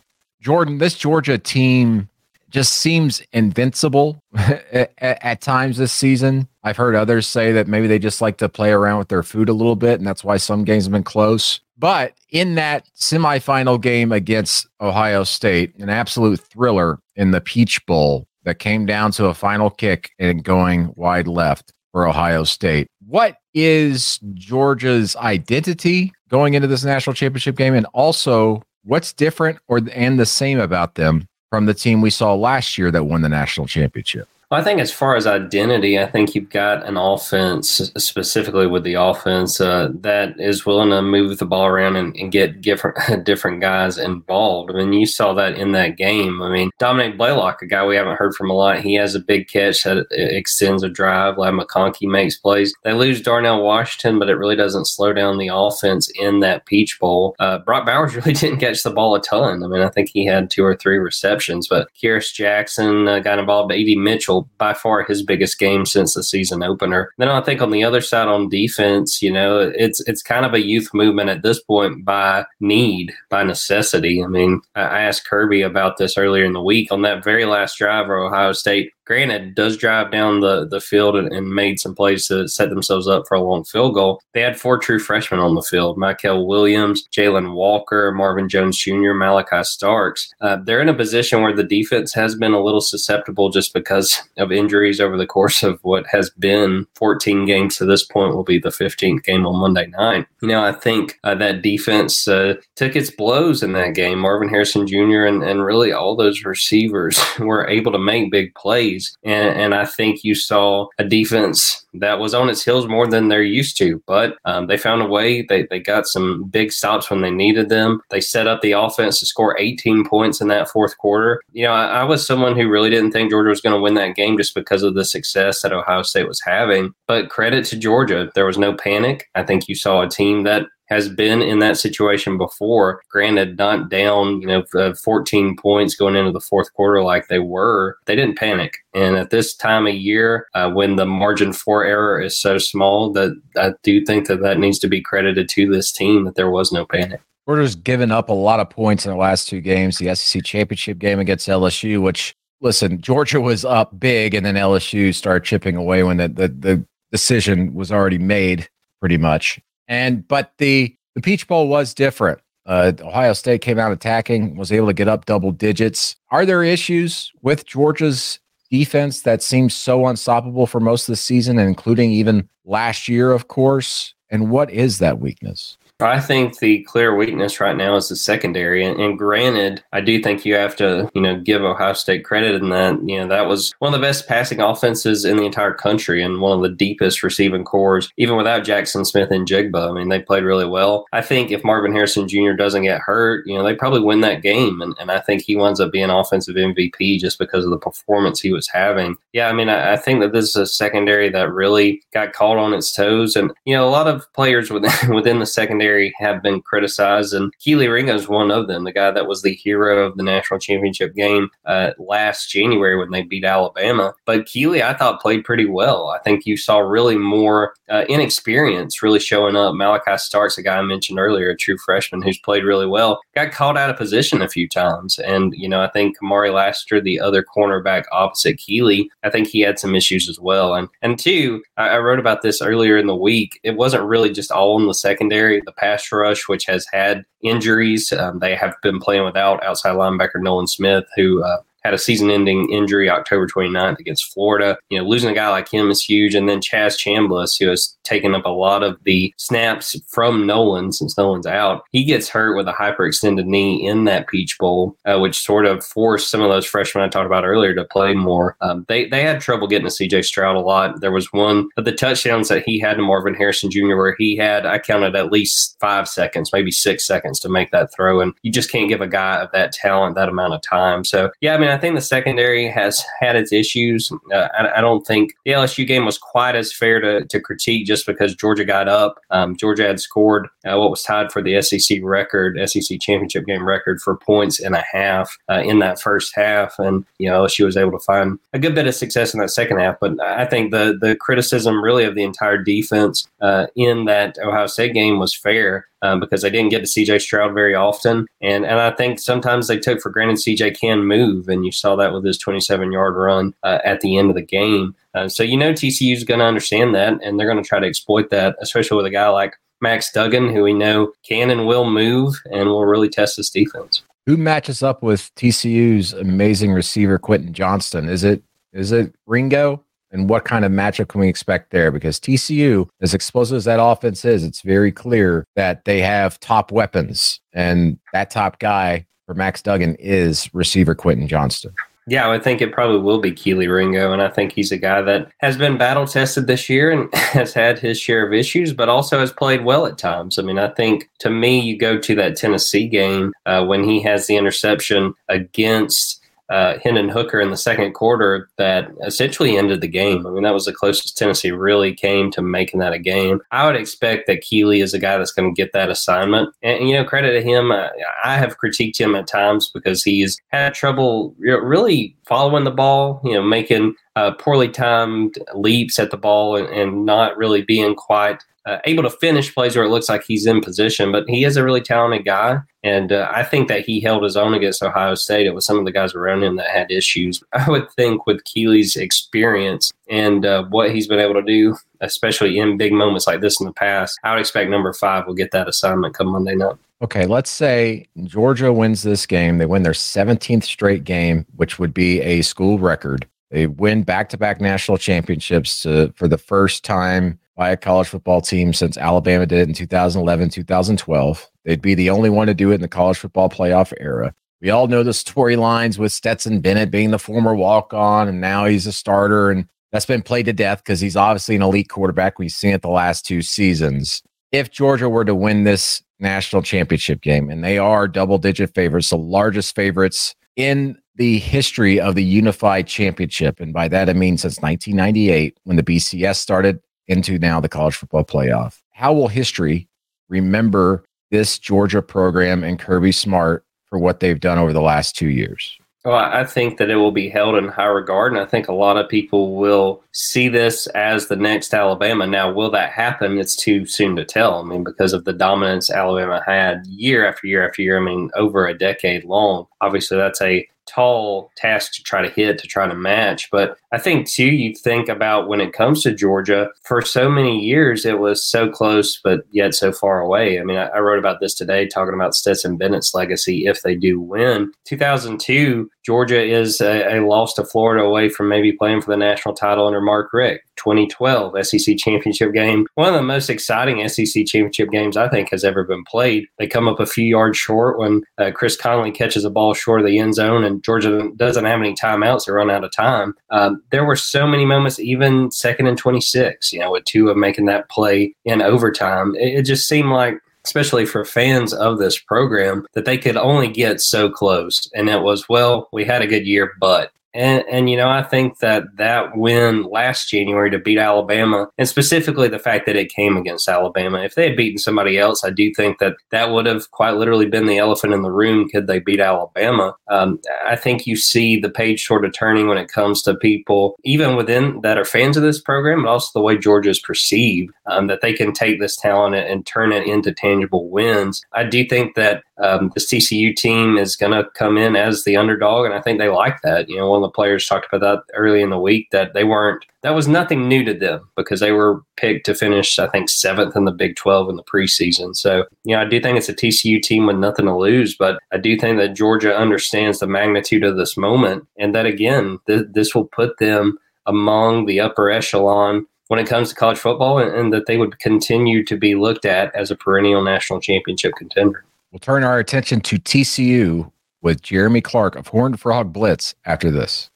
Jordan, 0.43 0.77
this 0.77 0.93
Georgia 0.93 1.39
team 1.39 2.11
just 2.51 2.73
seems 2.75 3.23
invincible 3.33 4.23
at, 4.37 4.93
at, 5.01 5.41
times 5.41 5.79
this 5.79 5.91
season. 5.91 6.49
I've 6.63 6.77
heard 6.77 6.95
others 6.95 7.27
say 7.27 7.51
that 7.53 7.67
maybe 7.67 7.87
they 7.87 7.99
just 7.99 8.21
like 8.21 8.37
to 8.39 8.49
play 8.51 8.71
around 8.71 8.99
with 8.99 9.09
their 9.09 9.23
food 9.23 9.49
a 9.49 9.55
little 9.55 9.75
bit, 9.75 10.01
and 10.01 10.07
that's 10.07 10.23
why 10.23 10.37
some 10.37 10.65
games 10.65 10.85
have 10.85 10.93
been 10.93 11.03
close. 11.03 11.61
But 11.79 12.13
in 12.29 12.57
that 12.57 12.87
semifinal 12.95 13.81
game 13.81 14.13
against 14.13 14.67
Ohio 14.83 15.25
State, 15.25 15.75
an 15.79 15.89
absolute 15.89 16.41
thriller 16.41 16.99
in 17.17 17.31
the 17.31 17.41
Peach 17.41 17.85
Bowl 17.87 18.29
that 18.45 18.59
came 18.59 18.85
down 18.85 19.13
to 19.13 19.27
a 19.27 19.35
final 19.35 19.71
kick 19.71 20.11
and 20.19 20.45
going 20.45 20.93
wide 20.95 21.27
left 21.27 21.73
for 21.93 22.07
Ohio 22.07 22.45
State. 22.45 22.89
What 23.07 23.39
is 23.55 24.19
Georgia's 24.35 25.17
identity 25.17 26.13
going 26.29 26.55
into 26.55 26.69
this 26.69 26.85
national 26.85 27.15
championship 27.15 27.57
game? 27.57 27.75
And 27.75 27.87
also, 27.93 28.63
what's 28.85 29.13
different 29.13 29.59
or 29.69 29.81
and 29.93 30.19
the 30.19 30.27
same 30.27 30.61
about 30.61 30.95
them 30.95 31.27
from 31.51 31.67
the 31.67 31.75
team 31.75 32.01
we 32.01 32.11
saw 32.11 32.35
last 32.35 32.79
year 32.79 32.91
that 32.91 33.05
won 33.05 33.23
the 33.23 33.29
national 33.29 33.67
championship? 33.67 34.29
Well, 34.51 34.59
I 34.59 34.65
think 34.65 34.81
as 34.81 34.91
far 34.91 35.15
as 35.15 35.27
identity, 35.27 35.99
I 35.99 36.07
think 36.07 36.35
you've 36.35 36.49
got 36.49 36.87
an 36.87 36.97
offense, 36.97 37.93
specifically 37.99 38.67
with 38.67 38.83
the 38.83 38.95
offense, 38.95 39.61
uh, 39.61 39.91
that 40.01 40.41
is 40.41 40.65
willing 40.65 40.89
to 40.89 41.03
move 41.03 41.37
the 41.37 41.45
ball 41.45 41.67
around 41.67 41.97
and, 41.97 42.17
and, 42.17 42.33
get 42.33 42.63
different 42.63 43.25
different 43.27 43.61
guys 43.61 43.99
involved. 43.99 44.71
I 44.71 44.75
mean, 44.75 44.95
you 44.95 45.05
saw 45.05 45.35
that 45.35 45.59
in 45.59 45.73
that 45.73 45.99
game. 45.99 46.43
I 46.43 46.51
mean, 46.51 46.71
Dominick 46.79 47.19
Blaylock, 47.19 47.61
a 47.61 47.67
guy 47.67 47.85
we 47.85 47.97
haven't 47.97 48.17
heard 48.17 48.35
from 48.35 48.49
a 48.49 48.55
lot, 48.55 48.81
he 48.81 48.95
has 48.95 49.15
a 49.15 49.21
big 49.21 49.49
catch 49.49 49.83
that 49.85 50.07
extends 50.11 50.83
a 50.83 50.89
drive. 50.89 51.37
Ladd 51.37 51.53
McConkey 51.53 52.09
makes 52.09 52.39
plays. 52.39 52.75
They 52.85 52.95
lose 52.95 53.21
Darnell 53.21 53.63
Washington, 53.63 54.19
but 54.19 54.31
it 54.31 54.37
really 54.37 54.57
doesn't 54.57 54.87
slow 54.87 55.13
down 55.13 55.37
the 55.37 55.51
offense 55.53 56.11
in 56.19 56.41
that 56.41 56.65
Peach 56.65 56.99
Bowl. 56.99 57.35
Uh, 57.39 57.59
Brock 57.59 57.85
Bowers 57.85 58.15
really 58.17 58.33
didn't 58.33 58.61
catch 58.61 58.83
the 58.83 58.91
ball 58.91 59.15
a 59.15 59.21
ton. 59.21 59.63
I 59.63 59.67
mean, 59.67 59.83
I 59.83 59.91
think 59.91 60.09
he 60.09 60.25
had 60.25 60.49
two 60.49 60.65
or 60.65 60.75
three 60.75 60.99
receptions, 60.99 61.69
but 61.69 61.89
Kearis 61.95 62.33
Jackson 62.33 63.09
uh, 63.09 63.19
got 63.21 63.39
involved. 63.39 63.73
A.D. 63.73 63.97
Mitchell 63.97 64.38
by 64.59 64.75
far 64.75 65.03
his 65.03 65.23
biggest 65.23 65.59
game 65.59 65.87
since 65.87 66.15
the 66.15 66.23
season 66.23 66.63
opener. 66.63 67.13
Then 67.19 67.29
I 67.29 67.41
think 67.41 67.63
on 67.63 67.71
the 67.71 67.85
other 67.85 68.01
side 68.01 68.29
on 68.29 68.49
defense, 68.49 69.23
you 69.23 69.33
know, 69.33 69.73
it's 69.75 70.01
it's 70.07 70.23
kind 70.23 70.45
of 70.45 70.55
a 70.55 70.65
youth 70.65 70.91
movement 70.93 71.31
at 71.31 71.43
this 71.43 71.61
point 71.61 72.05
by 72.05 72.45
need, 72.61 73.13
by 73.31 73.43
necessity. 73.43 74.23
I 74.23 74.27
mean, 74.27 74.61
I 74.75 75.03
asked 75.03 75.27
Kirby 75.27 75.63
about 75.63 75.97
this 75.97 76.17
earlier 76.19 76.45
in 76.45 76.53
the 76.53 76.63
week 76.63 76.93
on 76.93 77.03
that 77.03 77.25
very 77.25 77.45
last 77.45 77.77
drive 77.79 78.07
of 78.07 78.11
Ohio 78.11 78.53
State 78.53 78.93
granted, 79.09 79.55
does 79.55 79.79
drive 79.79 80.13
down 80.13 80.41
the, 80.41 80.69
the 80.69 80.81
field 80.81 81.17
and, 81.17 81.33
and, 81.33 81.49
made 81.49 81.81
some 81.81 81.95
plays 81.95 82.29
to 82.29 82.47
set 82.47 82.69
themselves 82.69 83.09
up 83.09 83.27
for 83.27 83.35
a 83.35 83.41
long 83.41 83.65
field 83.65 83.95
goal. 83.95 84.21
They 84.35 84.43
had 84.43 84.61
four 84.61 84.77
true 84.77 84.99
freshmen 84.99 85.41
on 85.41 85.55
the 85.55 85.63
field 85.63 85.97
Mykel 85.97 86.47
Williams, 86.47 87.09
Jalon 87.09 87.55
Walker, 87.55 88.13
Marvin 88.13 88.51
Jones 88.51 88.77
Jr., 88.77 89.15
Malachi 89.15 89.65
Starks. 89.65 90.31
Uh, 90.43 90.59
they're 90.63 90.83
in 90.83 90.91
a 90.91 90.95
position 90.95 91.41
where 91.41 91.57
the 91.57 91.65
defense 91.65 92.13
has 92.13 92.35
been 92.35 92.53
a 92.53 92.63
little 92.63 92.83
susceptible 92.83 93.49
just 93.49 93.73
because 93.73 94.23
of 94.37 94.53
injuries 94.53 95.01
over 95.01 95.17
the 95.17 95.27
course 95.27 95.63
of 95.63 95.81
what 95.83 96.07
has 96.07 96.29
been 96.39 96.87
14 96.95 97.47
games 97.47 97.79
to 97.79 97.87
this 97.87 98.05
point, 98.05 98.35
will 98.35 98.45
be 98.45 98.59
the 98.59 98.69
15th 98.69 99.25
game 99.25 99.47
on 99.47 99.59
Monday 99.59 99.87
night. 99.87 100.27
You 100.43 100.49
know, 100.49 100.63
I 100.63 100.73
think 100.73 101.19
uh, 101.25 101.35
that 101.37 101.63
defense 101.63 102.29
uh, 102.29 102.57
took 102.77 102.95
its 102.95 103.11
blows 103.11 103.63
in 103.63 103.73
that 103.73 103.95
game. 103.95 104.19
Marvin 104.19 104.51
Harrison 104.51 104.87
Jr. 104.87 105.25
and, 105.25 105.43
and 105.43 105.65
really 105.65 105.93
all 105.93 106.15
those 106.15 106.45
receivers 106.45 107.19
were 107.39 107.67
able 107.67 107.91
to 107.93 107.99
make 107.99 108.31
big 108.31 108.55
plays 108.55 108.98
plays. 108.99 109.17
And, 109.25 109.59
and 109.59 109.75
I 109.75 109.85
think 109.85 110.25
you 110.25 110.35
saw 110.35 110.89
a 110.99 111.05
defense 111.05 111.87
that 111.95 112.19
was 112.19 112.35
on 112.35 112.49
its 112.49 112.65
heels 112.65 112.87
more 112.87 113.07
than 113.07 113.29
they're 113.29 113.43
used 113.43 113.77
to. 113.79 114.03
But 114.07 114.37
um, 114.45 114.67
they 114.67 114.77
found 114.77 115.03
a 115.03 115.07
way. 115.07 115.43
They, 115.43 115.67
they 115.71 115.81
got 115.81 116.07
some 116.07 116.45
big 116.45 116.73
stops 116.73 117.11
when 117.11 117.23
they 117.23 117.31
needed 117.31 117.69
them. 117.69 118.01
They 118.11 118.21
set 118.21 118.47
up 118.47 118.61
the 118.61 118.73
offense 118.73 119.21
to 119.21 119.27
score 119.27 119.59
18 119.59 120.07
points 120.07 120.41
in 120.41 120.49
that 120.49 120.69
fourth 120.69 120.97
quarter. 120.99 121.41
You 121.53 121.65
know, 121.65 121.73
I, 121.73 122.01
I 122.01 122.05
was 122.05 122.27
someone 122.27 122.57
who 122.57 122.69
really 122.69 122.91
didn't 122.91 123.13
think 123.13 123.31
Georgia 123.31 123.51
was 123.51 123.61
going 123.61 123.75
to 123.75 123.83
win 123.83 123.95
that 123.95 124.17
game 124.17 124.37
just 124.37 124.55
because 124.55 124.83
of 124.83 124.95
the 124.95 125.05
success 125.05 125.63
that 125.63 125.73
Ohio 125.73 126.03
State 126.03 126.29
was 126.29 126.43
having. 126.45 126.93
But 127.07 127.31
credit 127.31 127.65
to 127.67 127.77
Georgia, 127.77 128.31
there 128.35 128.47
was 128.47 128.59
no 128.59 128.75
panic. 128.75 129.29
I 129.35 129.43
think 129.43 129.69
you 129.69 129.75
saw 129.75 130.03
a 130.03 130.09
team 130.09 130.45
that 130.45 130.67
has 130.89 131.09
been 131.09 131.43
in 131.43 131.59
that 131.59 131.77
situation 131.77 132.39
before. 132.39 133.03
Granted, 133.11 133.59
not 133.59 133.89
down, 133.89 134.41
you 134.41 134.47
know, 134.47 134.65
uh, 134.75 134.95
14 134.95 135.57
points 135.57 135.95
going 135.95 136.17
into 136.17 136.33
the 136.33 136.41
fourth 136.41 136.73
quarter 136.75 137.03
like 137.03 137.29
they 137.29 137.39
were. 137.39 137.99
They 138.07 138.17
didn't 138.17 138.39
panic. 138.39 138.79
And 138.95 139.17
at 139.17 139.31
this 139.31 139.55
time 139.55 139.87
of 139.87 139.95
year, 139.95 140.49
uh, 140.55 140.71
when 140.71 140.97
the 140.97 141.07
margin 141.07 141.53
for 141.53 141.85
error 141.85 142.21
is 142.21 142.41
so 142.41 142.59
small, 142.59 143.13
that 143.13 143.41
I 143.57 143.75
do 143.83 144.05
think 144.05 144.27
that 144.29 144.41
that 144.41 144.59
needs 144.59 144.79
to 144.81 144.89
be 144.89 145.01
credited 145.01 145.49
to 145.51 145.71
this 145.71 145.93
team 145.93 146.25
that 146.25 146.37
there 146.37 146.51
was 146.51 146.73
no 146.73 146.87
panic. 146.87 147.21
Georgia's 147.47 147.77
given 147.77 148.11
up 148.11 148.29
a 148.29 148.35
lot 148.35 148.61
of 148.61 148.69
points 148.69 149.07
in 149.07 149.11
the 149.11 149.17
last 149.17 149.49
two 149.49 149.61
games. 149.61 149.99
The 149.99 150.15
SEC 150.15 150.45
championship 150.45 150.99
game 150.99 151.19
against 151.19 151.49
LSU, 151.49 152.03
which 152.03 152.35
listen, 152.61 153.01
Georgia 153.01 153.41
was 153.41 153.65
up 153.65 153.99
big, 153.99 154.35
and 154.35 154.45
then 154.45 154.55
LSU 154.55 155.15
started 155.15 155.45
chipping 155.45 155.77
away 155.77 156.03
when 156.03 156.19
the 156.19 156.29
the, 156.29 156.49
the 156.49 156.85
decision 157.11 157.73
was 157.75 157.91
already 157.91 158.19
made, 158.19 158.69
pretty 159.01 159.17
much. 159.17 159.61
And 159.89 160.27
but 160.29 160.53
the 160.59 160.95
the 161.15 161.23
Peach 161.23 161.49
Bowl 161.49 161.69
was 161.69 161.95
different. 161.95 162.41
Uh, 162.67 162.93
Ohio 163.01 163.33
State 163.33 163.63
came 163.63 163.79
out 163.79 163.93
attacking, 163.93 164.57
was 164.57 164.71
able 164.71 164.87
to 164.87 164.93
get 164.93 165.09
up 165.09 165.25
double 165.25 165.53
digits. 165.53 166.17
Are 166.31 166.45
there 166.45 166.63
issues 166.63 167.33
with 167.41 167.65
Georgia's 167.65 168.39
defense 168.71 169.23
that 169.23 169.43
seems 169.43 169.75
so 169.75 170.07
unstoppable 170.07 170.67
for 170.67 170.79
most 170.79 171.09
of 171.09 171.13
the 171.13 171.17
season, 171.17 171.59
including 171.59 172.13
even 172.13 172.47
last 172.67 173.09
year, 173.09 173.33
of 173.33 173.49
course? 173.49 174.15
And 174.31 174.51
what 174.51 174.71
is 174.71 174.99
that 174.99 175.19
weakness? 175.19 175.79
I 176.01 176.21
think 176.21 176.59
the 176.59 176.83
clear 176.85 177.17
weakness 177.17 177.59
right 177.59 177.77
now 177.77 177.97
is 177.97 178.09
the 178.09 178.15
secondary. 178.15 178.85
And, 178.85 179.01
and, 179.01 179.19
granted, 179.19 179.83
I 179.93 180.01
do 180.01 180.23
think 180.23 180.45
you 180.45 180.55
have 180.55 180.77
to, 180.77 181.11
you 181.13 181.21
know, 181.21 181.41
give 181.41 181.65
Ohio 181.65 181.93
State 181.93 182.25
credit 182.25 182.55
in 182.55 182.69
that, 182.71 183.03
you 183.05 183.19
know, 183.19 183.27
that 183.27 183.49
was 183.49 183.75
one 183.81 183.93
of 183.93 184.01
the 184.01 184.07
best 184.07 184.29
passing 184.29 184.61
offenses 184.61 185.25
in 185.25 185.37
the 185.37 185.47
entire 185.47 185.75
country 185.75 186.23
and 186.23 186.41
one 186.41 186.57
of 186.57 186.63
the 186.63 186.69
deepest 186.69 187.25
receiving 187.25 187.65
cores, 187.65 188.13
even 188.17 188.37
without 188.37 188.63
Jackson 188.63 189.05
Smith-Njigba. 189.05 189.91
I 189.91 189.93
mean, 189.93 190.09
they 190.09 190.21
played 190.21 190.45
really 190.45 190.67
well. 190.67 191.07
I 191.13 191.21
think 191.21 191.51
if 191.51 191.65
Marvin 191.65 191.93
Harrison 191.93 192.29
Jr. 192.29 192.53
doesn't 192.53 192.85
get 192.85 193.01
hurt, 193.01 193.45
you 193.47 193.57
know, 193.57 193.65
they 193.65 193.75
probably 193.75 194.01
win 194.01 194.21
that 194.21 194.43
game. 194.43 194.81
And, 194.81 194.95
and 195.01 195.11
I 195.11 195.19
think 195.19 195.43
he 195.43 195.57
winds 195.57 195.81
up 195.81 195.91
being 195.91 196.11
offensive 196.11 196.55
MVP 196.55 197.19
just 197.19 197.41
because 197.41 197.65
of 197.65 197.71
the 197.71 197.79
performance 197.79 198.39
he 198.41 198.53
was 198.53 198.69
having. 198.69 199.17
Yeah, 199.33 199.49
I 199.49 199.53
mean, 199.53 199.69
I, 199.69 199.95
I 199.95 199.97
think 199.97 200.21
that 200.21 200.33
this 200.33 200.51
is 200.51 200.57
a 200.57 200.67
secondary 200.67 201.29
that 201.31 201.53
really 201.53 202.03
got 202.15 202.35
caught 202.35 202.57
on 202.57 202.73
its 202.73 202.95
toes. 202.95 203.35
And, 203.35 203.51
you 203.65 203.75
know, 203.75 203.89
a 203.89 203.91
lot 203.91 204.07
of 204.07 204.33
players 204.33 204.71
within, 204.71 204.93
within 205.13 205.41
the 205.41 205.47
secondary 205.47 205.88
have 206.19 206.43
been 206.43 206.61
criticized, 206.63 207.35
and 207.35 207.53
Kelee 207.59 207.93
Ringo 207.93 208.15
is 208.15 208.29
one 208.29 208.51
of 208.51 208.67
them, 208.69 208.85
the 208.85 208.93
guy 208.93 209.11
that 209.11 209.27
was 209.27 209.43
the 209.43 209.55
hero 209.55 210.07
of 210.07 210.17
the 210.17 210.23
national 210.23 210.61
championship 210.61 211.15
game 211.15 211.49
uh, 211.65 211.91
last 211.99 212.51
January 212.51 212.97
when 212.97 213.11
they 213.11 213.23
beat 213.23 213.45
Alabama. 213.45 214.13
But 214.27 214.47
Kelee, 214.47 214.83
I 214.83 214.95
thought, 214.95 215.21
played 215.21 215.45
pretty 215.45 215.67
well. 215.67 216.09
I 216.09 216.19
think 216.19 216.47
you 216.47 216.57
saw 216.57 216.79
really 216.79 217.17
more 217.17 217.75
uh, 217.89 218.05
inexperience 218.09 219.03
really 219.03 219.21
showing 219.21 219.57
up. 219.57 219.75
Malachi 219.75 220.17
Starks, 220.17 220.59
a 220.59 220.63
guy 220.63 220.77
I 220.79 220.83
mentioned 220.83 221.19
earlier, 221.19 221.51
a 221.51 221.57
true 221.57 221.79
freshman 221.85 222.23
who's 222.23 222.39
played 222.39 222.65
really 222.65 222.87
well, 222.87 223.21
got 223.35 223.53
called 223.53 223.79
out 223.79 223.91
of 223.91 223.97
position 223.97 224.43
a 224.43 224.49
few 224.49 224.69
times. 224.69 225.19
And, 225.19 225.55
you 225.57 225.69
know, 225.69 225.81
I 225.81 225.91
think 225.91 226.17
Kamari 226.19 226.53
Lassiter, 226.53 227.01
the 227.01 227.21
other 227.21 227.45
cornerback 227.45 228.05
opposite 228.13 228.59
Kelee, 228.59 229.09
I 229.23 229.31
think 229.31 229.49
he 229.49 229.61
had 229.61 229.79
some 229.79 229.95
issues 229.95 230.29
as 230.29 230.39
well. 230.41 230.75
And, 230.75 230.89
and 231.03 231.19
two, 231.19 231.63
I, 231.77 231.91
I 231.91 231.99
wrote 231.99 232.19
about 232.19 232.43
this 232.43 232.61
earlier 232.61 232.97
in 232.99 233.07
the 233.07 233.15
week. 233.15 233.61
It 233.63 233.77
wasn't 233.77 234.05
really 234.05 234.31
just 234.31 234.51
all 234.51 234.79
in 234.81 234.87
the 234.87 234.95
secondary. 234.95 235.61
The 235.61 235.73
pass 235.79 236.11
rush, 236.13 236.49
which 236.49 236.67
has 236.67 236.87
had 236.93 237.25
injuries. 237.43 238.13
Um, 238.13 238.39
they 238.41 238.55
have 238.55 238.75
been 238.83 238.99
playing 238.99 239.25
without 239.25 239.63
outside 239.65 239.97
linebacker 239.97 240.41
Nolan 240.41 240.67
Smith, 240.67 241.05
who 241.17 241.43
uh, 241.43 241.59
had 241.89 241.95
a 241.95 241.99
season-ending 241.99 242.71
injury 242.71 243.09
October 243.09 243.47
29th 243.47 243.99
against 243.99 244.31
Florida. 244.35 244.77
You 244.91 244.99
know, 244.99 245.09
losing 245.09 245.31
a 245.31 245.35
guy 245.35 245.49
like 245.49 245.71
him 245.71 245.91
is 245.91 246.05
huge. 246.05 246.35
And 246.35 246.47
then 246.47 246.61
Chaz 246.61 246.99
Chambliss, 246.99 247.59
who 247.59 247.69
has 247.71 247.97
taken 248.05 248.35
up 248.35 248.45
a 248.45 248.51
lot 248.51 248.83
of 248.83 249.03
the 249.05 249.33
snaps 249.39 249.99
from 250.09 250.47
Nolan 250.47 250.93
since 250.93 251.17
Nolan's 251.17 251.47
out, 251.47 251.85
he 251.91 252.05
gets 252.05 252.29
hurt 252.29 252.57
with 252.57 252.69
a 252.69 252.73
hyperextended 252.73 253.47
knee 253.47 253.87
in 253.87 254.05
that 254.05 254.29
Peach 254.29 254.59
Bowl, 254.59 254.97
uh, 255.07 255.19
which 255.19 255.39
sort 255.39 255.65
of 255.65 255.83
forced 255.83 256.31
some 256.31 256.43
of 256.43 256.51
those 256.51 256.67
freshmen 256.67 257.05
I 257.05 257.09
talked 257.09 257.25
about 257.25 257.47
earlier 257.47 257.75
to 257.75 257.85
play 257.85 258.13
more. 258.13 258.57
Um, 258.61 258.85
they 258.89 259.09
they 259.09 259.23
had 259.23 259.41
trouble 259.41 259.67
getting 259.67 259.87
to 259.87 259.91
C.J. 259.91 260.23
Stroud 260.23 260.57
a 260.57 260.61
lot. 260.61 261.01
There 261.01 261.13
was 261.13 261.33
one 261.33 261.71
of 261.79 261.87
the 261.87 261.93
touchdowns 261.93 262.49
that 262.49 262.65
he 262.65 262.79
had 262.79 262.99
to 262.99 263.03
Marvin 263.03 263.35
Harrison 263.35 263.71
Jr. 263.71 263.97
where 263.97 264.15
he 264.19 264.37
had 264.37 264.67
I 264.67 264.79
counted 264.79 265.17
at 265.17 265.33
least 265.33 265.77
five 265.81 266.07
seconds, 266.07 266.53
maybe 266.53 266.71
six 266.71 267.07
seconds 267.07 267.41
to 267.41 267.49
make 267.49 267.71
that 267.71 267.95
throw, 267.95 268.21
and 268.21 268.35
you 268.43 268.53
just 268.53 268.71
can't 268.71 268.91
give 268.91 269.01
a 269.01 269.07
guy 269.07 269.37
of 269.41 269.51
that 269.53 269.73
talent 269.73 270.17
that 270.17 270.29
amount 270.29 270.53
of 270.55 270.61
time. 270.61 271.03
So 271.03 271.31
yeah, 271.41 271.55
I 271.55 271.59
mean. 271.59 271.69
I 271.69 271.78
think 271.79 271.95
the 271.95 272.01
secondary 272.01 272.69
has 272.69 273.05
had 273.21 273.37
its 273.37 273.53
issues. 273.53 274.11
Uh, 274.33 274.49
I, 274.59 274.79
I, 274.79 274.81
don't 274.81 275.07
think 275.07 275.35
the 275.45 275.53
LSU 275.53 275.87
game 275.87 276.05
was 276.05 276.19
quite 276.19 276.55
as 276.55 276.73
fair 276.73 277.01
to, 277.01 277.25
to 277.25 277.41
critique 277.41 277.87
just 277.87 278.07
because 278.07 278.35
Georgia 278.35 278.65
got 278.65 278.89
up. 278.89 279.19
Um, 279.31 279.57
Georgia 279.57 279.87
had 279.87 280.01
scored 280.01 280.49
uh, 280.67 280.77
what 280.79 280.91
was 280.91 281.03
tied 281.03 281.33
for 281.33 281.43
the 281.43 281.61
SEC 281.63 281.99
record, 282.03 282.59
SEC 282.69 283.01
championship 283.01 283.47
game 283.47 283.67
record 283.67 284.01
for 284.01 284.17
points 284.17 284.61
and 284.61 284.75
a 284.75 284.85
half 284.93 285.37
uh, 285.51 285.63
in 285.65 285.79
that 285.79 286.01
first 286.01 286.35
half, 286.35 286.79
and 286.79 287.05
you 287.19 287.29
know 287.29 287.49
she 287.49 287.65
was 287.65 287.77
able 287.77 287.93
to 287.93 288.05
find 288.05 288.39
a 288.53 288.59
good 288.59 288.75
bit 288.75 288.87
of 288.87 288.95
success 288.95 289.33
in 289.33 289.41
that 289.41 289.51
second 289.51 289.79
half. 289.79 289.97
But 290.01 290.21
I 290.23 290.45
think 290.45 290.71
the 290.71 290.99
the 291.01 291.17
criticism 291.17 291.83
really 291.83 292.05
of 292.05 292.15
the 292.15 292.25
entire 292.25 292.59
defense 292.59 293.29
uh, 293.41 293.67
in 293.77 294.05
that 294.05 294.37
Ohio 294.39 294.67
State 294.67 294.95
game 294.95 295.19
was 295.19 295.35
fair 295.35 295.87
um, 296.03 296.21
because 296.21 296.43
they 296.43 296.51
didn't 296.51 296.71
get 296.71 296.81
to 296.81 296.87
CJ 296.87 297.21
Stroud 297.21 297.55
very 297.55 297.75
often. 297.75 298.27
And 298.41 298.65
and 298.65 298.81
I 298.81 298.91
think 298.91 299.19
sometimes 299.19 299.69
they 299.69 299.79
took 299.79 300.01
for 300.01 300.11
granted 300.11 300.37
CJ 300.37 300.79
can 300.79 301.05
move, 301.05 301.49
and 301.49 301.65
you 301.65 301.73
saw 301.73 301.97
that 301.97 302.13
with 302.13 302.25
his 302.25 302.39
27 302.39 302.93
yard 302.93 303.17
run 303.17 303.55
uh, 303.63 303.79
at 303.85 304.01
the 304.01 304.17
end 304.17 304.31
of 304.31 304.37
the 304.37 304.43
game. 304.43 304.95
Uh, 305.15 305.29
so 305.29 305.43
you 305.43 305.57
know 305.57 305.73
TCU 305.73 306.15
is 306.15 306.25
going 306.25 306.41
to 306.41 306.47
understand 306.47 306.95
that, 306.95 307.19
and 307.23 307.39
they're 307.39 307.51
going 307.51 307.63
to 307.63 307.69
try 307.69 307.81
to 307.81 307.87
exploit 307.87 308.31
that, 308.31 308.57
especially 308.61 308.97
with 308.97 309.07
a 309.07 309.11
guy 309.11 309.29
like 309.29 309.57
Max 309.81 310.11
Duggan, 310.13 310.53
who 310.53 310.63
we 310.63 310.75
know 310.75 311.13
can 311.23 311.51
and 311.51 311.67
will 311.67 311.89
move 311.89 312.35
and 312.53 312.69
will 312.69 312.85
really 312.85 313.09
test 313.09 313.37
this 313.37 313.51
defense. 313.51 314.03
Who 314.27 314.37
matches 314.37 314.83
up 314.83 315.03
with 315.03 315.35
TCU's 315.37 316.13
amazing 316.13 316.73
receiver 316.73 317.19
Quentin 317.19 317.53
Johnston? 317.53 318.09
Is 318.09 318.25
it 318.25 318.43
is 318.73 318.93
it 318.93 319.15
Ringo? 319.27 319.83
And 320.11 320.29
what 320.29 320.45
kind 320.45 320.65
of 320.65 320.73
matchup 320.73 321.09
can 321.09 321.21
we 321.21 321.29
expect 321.29 321.71
there? 321.71 321.91
Because 321.91 322.19
TCU, 322.19 322.89
as 323.01 323.15
explosive 323.15 323.57
as 323.57 323.65
that 323.65 323.83
offense 323.83 324.25
is, 324.25 324.45
it's 324.45 324.63
very 324.63 324.93
clear 324.93 325.45
that 325.55 325.85
they 325.85 326.01
have 326.01 326.41
top 326.41 326.73
weapons. 326.73 327.41
And 327.53 327.99
that 328.13 328.31
top 328.31 328.59
guy 328.59 329.07
for 329.27 329.35
Max 329.35 329.61
Duggan 329.61 329.97
is 329.97 330.53
receiver 330.55 330.95
Quentin 330.95 331.29
Johnston. 331.29 331.75
Yeah, 332.09 332.31
I 332.31 332.39
think 332.39 332.63
it 332.63 332.73
probably 332.73 333.01
will 333.01 333.21
be 333.21 333.33
Kelee 333.33 333.69
Ringo. 333.69 334.15
And 334.15 334.23
I 334.23 334.31
think 334.31 334.53
he's 334.53 334.73
a 334.73 334.79
guy 334.79 335.03
that 335.03 335.31
has 335.41 335.59
been 335.59 335.77
battle 335.77 336.07
tested 336.07 336.47
this 336.47 336.71
year 336.71 336.91
and 336.91 337.15
has 337.15 337.53
had 337.53 337.79
his 337.79 338.01
share 338.01 338.27
of 338.27 338.33
issues, 338.33 338.73
but 338.73 338.89
also 338.89 339.21
has 339.21 339.31
played 339.31 339.63
well 339.63 339.85
at 339.85 339.99
times. 339.99 340.39
I 340.39 340.43
mean, 340.43 340.59
I 340.59 340.69
think 340.69 341.11
to 341.19 341.29
me, 341.29 341.61
you 341.61 341.77
go 341.77 341.99
to 341.99 342.15
that 342.15 342.37
Tennessee 342.37 342.89
game 342.89 343.35
uh, 343.45 343.63
when 343.67 343.85
he 343.85 344.01
has 344.03 344.27
the 344.27 344.37
interception 344.37 345.13
against 345.29 346.18
uh, 346.51 346.79
Hooker 346.83 347.41
in 347.41 347.51
the 347.51 347.57
second 347.57 347.93
quarter 347.93 348.49
that 348.57 348.91
essentially 349.05 349.57
ended 349.57 349.81
the 349.81 349.89
game. 349.89 350.27
I 350.27 350.31
mean, 350.31 350.43
that 350.43 350.55
was 350.55 350.65
the 350.65 350.73
closest 350.73 351.17
Tennessee 351.17 351.51
really 351.51 351.95
came 351.95 352.31
to 352.33 352.43
making 352.43 352.81
that 352.81 352.93
a 352.93 352.99
game. 352.99 353.41
I 353.51 353.67
would 353.67 353.77
expect 353.77 354.27
that 354.27 354.43
Kelee 354.43 354.83
is 354.83 354.95
a 354.95 354.99
guy 354.99 355.19
that's 355.19 355.33
going 355.33 355.55
to 355.55 355.63
get 355.63 355.73
that 355.73 355.91
assignment. 355.91 356.55
And, 356.63 356.89
you 356.89 356.95
know, 356.95 357.05
credit 357.05 357.33
to 357.33 357.43
him, 357.43 357.71
uh, 357.71 357.89
I 358.25 358.37
have 358.37 358.57
critiqued 358.59 358.99
him 358.99 359.15
at 359.15 359.27
times 359.27 359.71
because 359.73 360.03
he's 360.03 360.41
had 360.49 360.75
trouble 360.75 361.35
really 361.39 362.17
following 362.27 362.65
the 362.65 362.71
ball, 362.71 363.21
you 363.25 363.35
know, 363.35 363.43
making 363.43 363.95
uh, 364.17 364.33
poorly 364.33 364.69
timed 364.69 365.39
leaps 365.55 365.99
at 365.99 366.11
the 366.11 366.17
ball 366.17 366.57
and, 366.57 366.67
and 366.69 367.05
not 367.05 367.37
really 367.37 367.63
being 367.63 367.95
quite 367.95 368.43
uh, 368.69 368.81
able 368.85 369.03
to 369.03 369.11
finish 369.11 369.55
plays 369.55 369.75
where 369.75 369.85
it 369.85 369.89
looks 369.89 370.11
like 370.11 370.25
he's 370.25 370.45
in 370.45 370.61
position, 370.61 371.11
but 371.11 371.25
he 371.27 371.45
is 371.45 371.57
a 371.57 371.65
really 371.65 371.81
talented 371.81 372.25
guy. 372.25 372.59
And 372.85 373.13
uh, 373.13 373.27
I 373.35 373.43
think 373.43 373.69
that 373.69 373.85
he 373.87 373.99
held 373.99 374.23
his 374.23 374.37
own 374.37 374.53
against 374.53 374.83
Ohio 374.83 375.15
State. 375.15 375.47
It 375.47 375.55
was 375.55 375.65
some 375.65 375.79
of 375.79 375.87
the 375.87 375.93
guys 375.93 376.15
around 376.15 376.45
him 376.45 376.57
that 376.57 376.69
had 376.69 376.91
issues. 376.91 377.43
I 377.55 377.69
would 377.71 377.91
think 377.93 378.27
with 378.27 378.45
Kelee's 378.45 378.95
experience 378.95 379.91
and 380.11 380.45
uh, 380.45 380.65
what 380.65 380.91
he's 380.91 381.07
been 381.07 381.19
able 381.19 381.35
to 381.35 381.43
do, 381.43 381.77
especially 382.03 382.59
in 382.59 382.77
big 382.77 382.93
moments 382.93 383.27
like 383.27 383.41
this 383.41 383.59
in 383.59 383.67
the 383.67 383.73
past, 383.73 384.19
I 384.23 384.33
would 384.33 384.41
expect 384.41 384.71
number 384.71 384.93
five 384.93 385.27
will 385.27 385.35
get 385.35 385.51
that 385.53 385.69
assignment 385.69 386.15
come 386.15 386.29
Monday 386.29 386.55
night. 386.55 386.77
Okay, 387.01 387.27
let's 387.27 387.51
say 387.51 388.07
Georgia 388.25 388.73
wins 388.73 389.03
this 389.03 389.25
game. 389.25 389.59
They 389.59 389.67
win 389.67 389.83
their 389.83 389.93
17th 389.93 390.65
straight 390.65 391.05
game, 391.05 391.47
which 391.57 391.79
would 391.79 391.95
be 391.95 392.21
a 392.21 392.43
school 392.43 392.79
record. 392.79 393.27
They 393.51 393.67
win 393.67 394.03
back 394.03 394.29
to 394.31 394.37
back 394.37 394.61
national 394.61 394.99
championships 394.99 395.83
to, 395.83 396.13
for 396.17 396.29
the 396.29 396.37
first 396.37 396.85
time 396.85 397.39
by 397.59 397.71
a 397.71 397.77
college 397.77 398.07
football 398.07 398.41
team 398.41 398.73
since 398.73 398.97
Alabama 398.97 399.45
did 399.45 399.59
it 399.59 399.69
in 399.69 399.75
2011, 399.75 400.49
2012. 400.51 401.51
They'd 401.65 401.83
be 401.83 401.97
the 401.97 402.09
only 402.09 402.31
one 402.31 402.47
to 402.47 402.55
do 402.55 402.71
it 402.71 402.77
in 402.77 402.81
the 402.81 402.89
college 402.89 403.19
football 403.19 403.51
playoff 403.51 403.93
era. 403.99 404.33
We 404.63 404.71
all 404.71 404.87
know 404.87 405.03
the 405.03 405.11
storylines 405.11 405.99
with 405.99 406.13
Stetson 406.13 406.61
Bennett 406.61 406.93
being 406.93 407.11
the 407.11 407.19
former 407.19 407.57
walk 407.57 407.93
on, 407.93 408.29
and 408.29 408.41
now 408.41 408.67
he's 408.67 408.87
a 408.87 408.93
starter. 408.93 409.51
And 409.51 409.67
that's 409.91 410.07
been 410.07 410.23
played 410.23 410.47
to 410.47 410.53
death 410.53 410.85
because 410.85 411.01
he's 411.01 411.17
obviously 411.17 411.57
an 411.57 411.63
elite 411.63 411.89
quarterback. 411.89 412.39
We've 412.39 412.53
seen 412.53 412.75
it 412.75 412.83
the 412.83 412.89
last 412.89 413.27
two 413.27 413.43
seasons. 413.43 414.23
If 414.53 414.71
Georgia 414.71 415.09
were 415.09 415.25
to 415.25 415.35
win 415.35 415.65
this 415.65 416.01
national 416.21 416.63
championship 416.63 417.23
game, 417.23 417.51
and 417.51 417.65
they 417.65 417.77
are 417.77 418.07
double 418.07 418.39
digit 418.39 418.73
favorites, 418.73 419.11
the 419.11 419.19
largest 419.19 419.75
favorites 419.75 420.37
in 420.55 420.97
the 421.17 421.39
history 421.41 422.01
of 422.01 422.15
the 422.15 422.25
unified 422.25 422.87
championship. 422.87 423.59
And 423.59 423.73
by 423.73 423.89
that, 423.89 424.09
I 424.09 424.13
mean 424.13 424.39
since 424.39 424.61
1998, 424.61 425.59
when 425.65 425.77
the 425.77 425.83
BCS 425.83 426.37
started 426.37 426.81
into 427.09 427.39
now 427.39 427.61
the 427.61 427.69
college 427.69 427.97
football 427.97 428.25
playoff. 428.25 428.81
How 428.93 429.13
will 429.13 429.29
history 429.29 429.89
remember 430.29 431.05
this 431.31 431.59
Georgia 431.59 432.03
program 432.03 432.63
and 432.63 432.79
Kirby 432.79 433.13
Smart 433.13 433.65
for 433.87 433.99
what 433.99 434.21
they've 434.21 434.41
done 434.41 434.59
over 434.59 434.73
the 434.73 434.81
last 434.81 435.17
two 435.17 435.29
years? 435.29 435.79
Oh, 436.05 436.13
well, 436.13 436.31
I 436.33 436.45
think 436.45 436.79
that 436.79 436.91
it 436.91 436.97
will 436.97 437.11
be 437.11 437.29
held 437.29 437.57
in 437.57 437.69
high 437.69 437.87
regard, 437.87 438.33
and 438.33 438.41
I 438.41 438.45
think 438.45 438.69
a 438.69 438.73
lot 438.73 438.97
of 438.97 439.09
people 439.09 439.57
will 439.57 440.05
see 440.13 440.49
this 440.49 440.87
as 440.89 441.27
the 441.27 441.37
next 441.37 441.75
Alabama. 441.75 442.27
Now, 442.27 442.53
will 442.53 442.71
that 442.71 442.93
happen? 442.93 443.39
It's 443.39 443.57
too 443.57 443.85
soon 443.85 444.15
to 444.17 444.25
tell. 444.25 444.61
I 444.61 444.63
mean, 444.63 444.85
because 444.85 445.13
of 445.13 445.25
the 445.25 445.33
dominance 445.33 445.91
Alabama 445.91 446.41
had 446.47 446.87
year 446.87 447.27
after 447.27 447.49
year 447.49 447.67
after 447.67 447.83
year, 447.83 447.99
I 447.99 448.01
mean, 448.01 448.31
over 448.37 448.67
a 448.67 448.79
decade 448.79 449.25
long. 449.25 449.67
Obviously, 449.81 450.17
that's 450.17 450.41
a 450.41 450.67
tall 450.89 451.51
task 451.57 451.95
to 451.95 452.03
try 452.03 452.23
to 452.23 452.31
hit, 452.31 452.59
to 452.59 452.67
try 452.67 452.87
to 452.87 452.95
match. 452.95 453.49
But 453.51 453.77
I 453.93 453.99
think, 453.99 454.29
too, 454.29 454.47
you 454.47 454.75
think 454.75 455.09
about 455.09 455.49
when 455.49 455.61
it 455.61 455.73
comes 455.73 456.03
to 456.03 456.15
Georgia, 456.15 456.69
for 456.85 457.03
so 457.03 457.29
many 457.29 457.61
years, 457.61 458.05
it 458.05 458.19
was 458.19 458.45
so 458.45 458.69
close, 458.69 459.21
but 459.23 459.41
yet 459.51 459.75
so 459.75 459.93
far 459.93 460.21
away. 460.21 460.61
I 460.61 460.65
mean, 460.65 460.77
I, 460.77 460.87
I 460.89 460.99
wrote 460.99 461.19
about 461.19 461.41
this 461.41 461.55
today, 461.55 461.87
talking 461.87 462.15
about 462.15 462.35
Stetson 462.35 462.77
Bennett's 462.77 463.15
legacy 463.15 463.67
if 463.67 463.83
they 463.83 463.95
do 463.95 464.21
win. 464.21 464.73
2002, 464.85 465.91
Georgia 466.05 466.43
is 466.43 466.81
a, 466.81 467.19
a 467.19 467.27
loss 467.27 467.55
to 467.55 467.65
Florida 467.65 468.05
away 468.05 468.29
from 468.29 468.49
maybe 468.49 468.73
playing 468.73 469.03
for 469.03 469.11
the 469.11 469.17
national 469.17 469.55
title 469.55 469.87
under 469.87 470.01
Mark 470.01 470.33
Richt. 470.33 470.65
2012 470.79 471.67
SEC 471.67 471.97
championship 471.99 472.53
game, 472.53 472.87
one 472.95 473.09
of 473.09 473.15
the 473.15 473.23
most 473.23 473.51
exciting 473.51 474.07
SEC 474.09 474.47
championship 474.47 474.91
games 474.91 475.17
I 475.17 475.29
think 475.29 475.51
has 475.51 475.65
ever 475.65 475.85
been 475.85 476.05
played. 476.05 476.47
They 476.59 476.67
come 476.67 476.89
up 476.89 477.01
a 477.01 477.07
few 477.07 477.25
yards 477.25 477.59
short 477.59 477.99
when 477.99 478.23
uh, 478.39 478.53
Chris 478.55 478.77
Conley 478.77 479.11
catches 479.11 479.45
a 479.45 479.51
ball 479.51 479.75
short 479.75 480.01
of 480.01 480.07
the 480.07 480.19
end 480.19 480.35
zone, 480.35 480.65
and 480.65 480.78
Georgia 480.83 481.31
doesn't 481.37 481.65
have 481.65 481.81
any 481.81 481.95
timeouts 481.95 482.45
to 482.45 482.53
run 482.53 482.71
out 482.71 482.85
of 482.85 482.93
time. 482.93 483.35
Um, 483.51 483.83
there 483.91 484.05
were 484.05 484.17
so 484.17 484.47
many 484.47 484.65
moments, 484.65 484.99
even 484.99 485.51
second 485.51 485.87
and 485.87 485.99
26, 485.99 486.73
you 486.73 486.81
know, 486.81 486.93
with 486.93 487.05
Tua 487.05 487.35
making 487.35 487.67
that 487.67 487.89
play 487.89 488.35
in 488.45 488.63
overtime. 488.63 489.35
It, 489.37 489.59
it 489.59 489.63
just 489.63 489.89
seemed 489.89 490.11
like 490.11 490.41
especially 490.65 491.07
for 491.07 491.25
fans 491.25 491.73
of 491.73 491.99
this 491.99 492.19
program, 492.19 492.87
that 492.93 493.07
they 493.07 493.17
could 493.17 493.39
only 493.39 493.69
get 493.69 494.03
so 494.03 494.29
close. 494.29 494.91
And 494.95 495.09
it 495.09 495.23
was, 495.23 495.49
well, 495.49 495.89
we 495.95 496.05
had 496.05 496.21
a 496.21 496.27
good 496.27 496.47
year, 496.47 496.75
but 496.79 497.11
and, 497.35 497.65
and, 497.71 497.91
you 497.91 497.97
know, 497.97 498.09
I 498.09 498.23
think 498.23 498.59
that 498.59 498.85
that 498.97 499.37
win 499.37 499.85
last 499.85 500.31
January 500.31 500.71
to 500.71 500.79
beat 500.79 500.99
Alabama, 500.99 501.69
and 501.77 501.89
specifically 501.89 502.49
the 502.49 502.59
fact 502.59 502.87
that 502.87 502.97
it 502.97 503.13
came 503.13 503.37
against 503.37 503.69
Alabama, 503.69 504.19
if 504.23 504.35
they 504.35 504.49
had 504.49 504.57
beaten 504.57 504.79
somebody 504.79 505.19
else, 505.19 505.45
I 505.45 505.51
do 505.51 505.73
think 505.75 505.99
that 505.99 506.17
that 506.31 506.51
would 506.51 506.67
have 506.67 506.91
quite 506.91 507.17
literally 507.17 507.47
been 507.47 507.67
the 507.67 507.79
elephant 507.79 508.15
in 508.15 508.23
the 508.23 508.31
room. 508.31 508.69
Could 508.69 508.87
they 508.87 508.99
beat 508.99 509.21
Alabama? 509.21 509.95
Um, 510.11 510.41
I 510.67 510.77
think 510.77 511.07
you 511.07 511.17
see 511.17 511.59
the 511.59 511.71
page 511.71 512.07
sort 512.07 512.25
of 512.25 512.33
turning 512.33 512.67
when 512.67 512.79
it 512.79 512.89
comes 512.89 513.23
to 513.23 513.35
people, 513.35 513.97
even 514.05 514.37
within 514.37 514.81
that 514.83 514.99
are 514.99 515.05
fans 515.05 515.37
of 515.37 515.43
this 515.43 515.61
program, 515.61 516.03
but 516.03 516.11
also 516.11 516.31
the 516.35 516.43
way 516.43 516.57
Georgia 516.57 516.91
is 516.91 517.01
perceived, 517.01 517.73
um, 517.87 518.07
that 518.07 518.21
they 518.21 518.33
can 518.33 518.53
take 518.53 518.81
this 518.81 518.97
talent 518.97 519.35
and, 519.35 519.47
and 519.47 519.67
turn 519.67 519.93
it 519.93 520.07
into 520.07 520.33
tangible 520.33 520.89
wins. 520.89 521.43
I 521.53 521.65
do 521.65 521.87
think 521.87 522.15
that 522.15 522.43
um, 522.63 522.91
this 522.95 523.13
TCU 523.13 523.55
team 523.55 523.97
is 523.97 524.17
going 524.17 524.33
to 524.33 524.49
come 524.55 524.77
in 524.77 524.97
as 524.97 525.25
the 525.25 525.37
underdog, 525.37 525.87
and 525.87 525.95
I 525.95 526.01
think 526.01 526.19
they 526.19 526.29
like 526.29 526.61
that. 526.63 526.89
You 526.89 526.97
know, 526.97 527.11
one 527.11 527.23
of 527.23 527.29
the 527.29 527.35
players 527.35 527.67
talked 527.67 527.87
about 527.93 528.01
that 528.01 528.35
early 528.35 528.63
in 528.63 528.71
the 528.71 528.79
week 528.79 529.09
that 529.13 529.33
they 529.35 529.45
weren't. 529.45 529.85
That 530.03 530.15
was 530.15 530.29
nothing 530.29 530.69
new 530.69 530.85
to 530.85 530.95
them 530.95 531.29
because 531.37 531.61
they 531.61 531.73
were 531.73 532.03
picked 532.17 532.47
to 532.47 532.55
finish, 532.55 532.99
I 532.99 533.09
think, 533.09 533.29
seventh 533.31 533.77
in 533.77 533.85
the 533.85 533.93
Big 533.93 534.17
12 534.17 534.51
in 534.51 534.57
the 534.57 534.65
preseason. 534.65 535.37
So, 535.37 535.65
you 535.85 535.95
know, 535.95 536.03
I 536.03 536.05
do 536.05 536.21
think 536.21 536.37
it's 536.37 536.49
a 536.49 536.55
TCU 536.55 537.01
team 537.01 537.27
with 537.27 537.37
nothing 537.37 537.67
to 537.67 537.77
lose, 537.77 538.17
but 538.17 538.39
I 538.53 538.59
do 538.59 538.77
think 538.77 538.99
that 538.99 539.15
Georgia 539.15 539.57
understands 539.57 540.19
the 540.19 540.27
magnitude 540.27 540.85
of 540.85 540.97
this 540.97 541.17
moment, 541.17 541.67
and 541.79 541.95
that 541.95 542.07
again, 542.07 542.59
th- 542.67 542.87
this 542.91 543.15
will 543.15 543.27
put 543.27 543.59
them 543.59 543.99
among 544.27 544.87
the 544.87 545.01
upper 545.01 545.31
echelon 545.31 546.07
when 546.29 546.39
it 546.39 546.47
comes 546.47 546.69
to 546.69 546.75
college 546.75 546.99
football, 546.99 547.39
and, 547.39 547.55
and 547.55 547.73
that 547.73 547.87
they 547.87 547.97
would 547.97 548.19
continue 548.19 548.85
to 548.85 548.97
be 548.97 549.15
looked 549.15 549.47
at 549.47 549.75
as 549.75 549.91
a 549.91 549.97
perennial 549.97 550.43
national 550.43 550.81
championship 550.81 551.33
contender. 551.37 551.85
We'll 552.11 552.21
turn 552.21 552.43
our 552.43 552.59
attention 552.59 553.03
to 553.03 553.19
TCU 553.19 554.11
with 554.41 554.63
Jeremy 554.63 555.03
Clark 555.03 555.37
of 555.37 555.49
Horned 555.49 555.79
Frog 555.79 556.11
Blitz 556.11 556.55
after 556.65 556.91
this. 556.91 557.29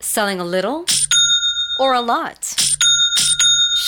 Selling 0.00 0.38
a 0.38 0.44
little 0.44 0.84
or 1.80 1.94
a 1.94 2.02
lot? 2.02 2.54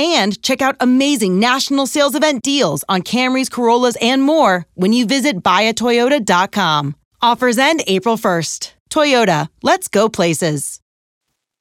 and 0.00 0.40
check 0.42 0.62
out 0.62 0.76
amazing 0.80 1.38
national 1.38 1.86
sales 1.86 2.14
event 2.14 2.42
deals 2.42 2.84
on 2.88 3.02
Camrys, 3.02 3.50
Corollas, 3.50 3.96
and 4.00 4.22
more 4.22 4.66
when 4.74 4.92
you 4.92 5.06
visit 5.06 5.42
buyatoyota.com. 5.42 6.96
Offers 7.22 7.58
end 7.58 7.82
April 7.86 8.16
1st. 8.16 8.72
Toyota, 8.90 9.48
let's 9.62 9.88
go 9.88 10.08
places. 10.08 10.80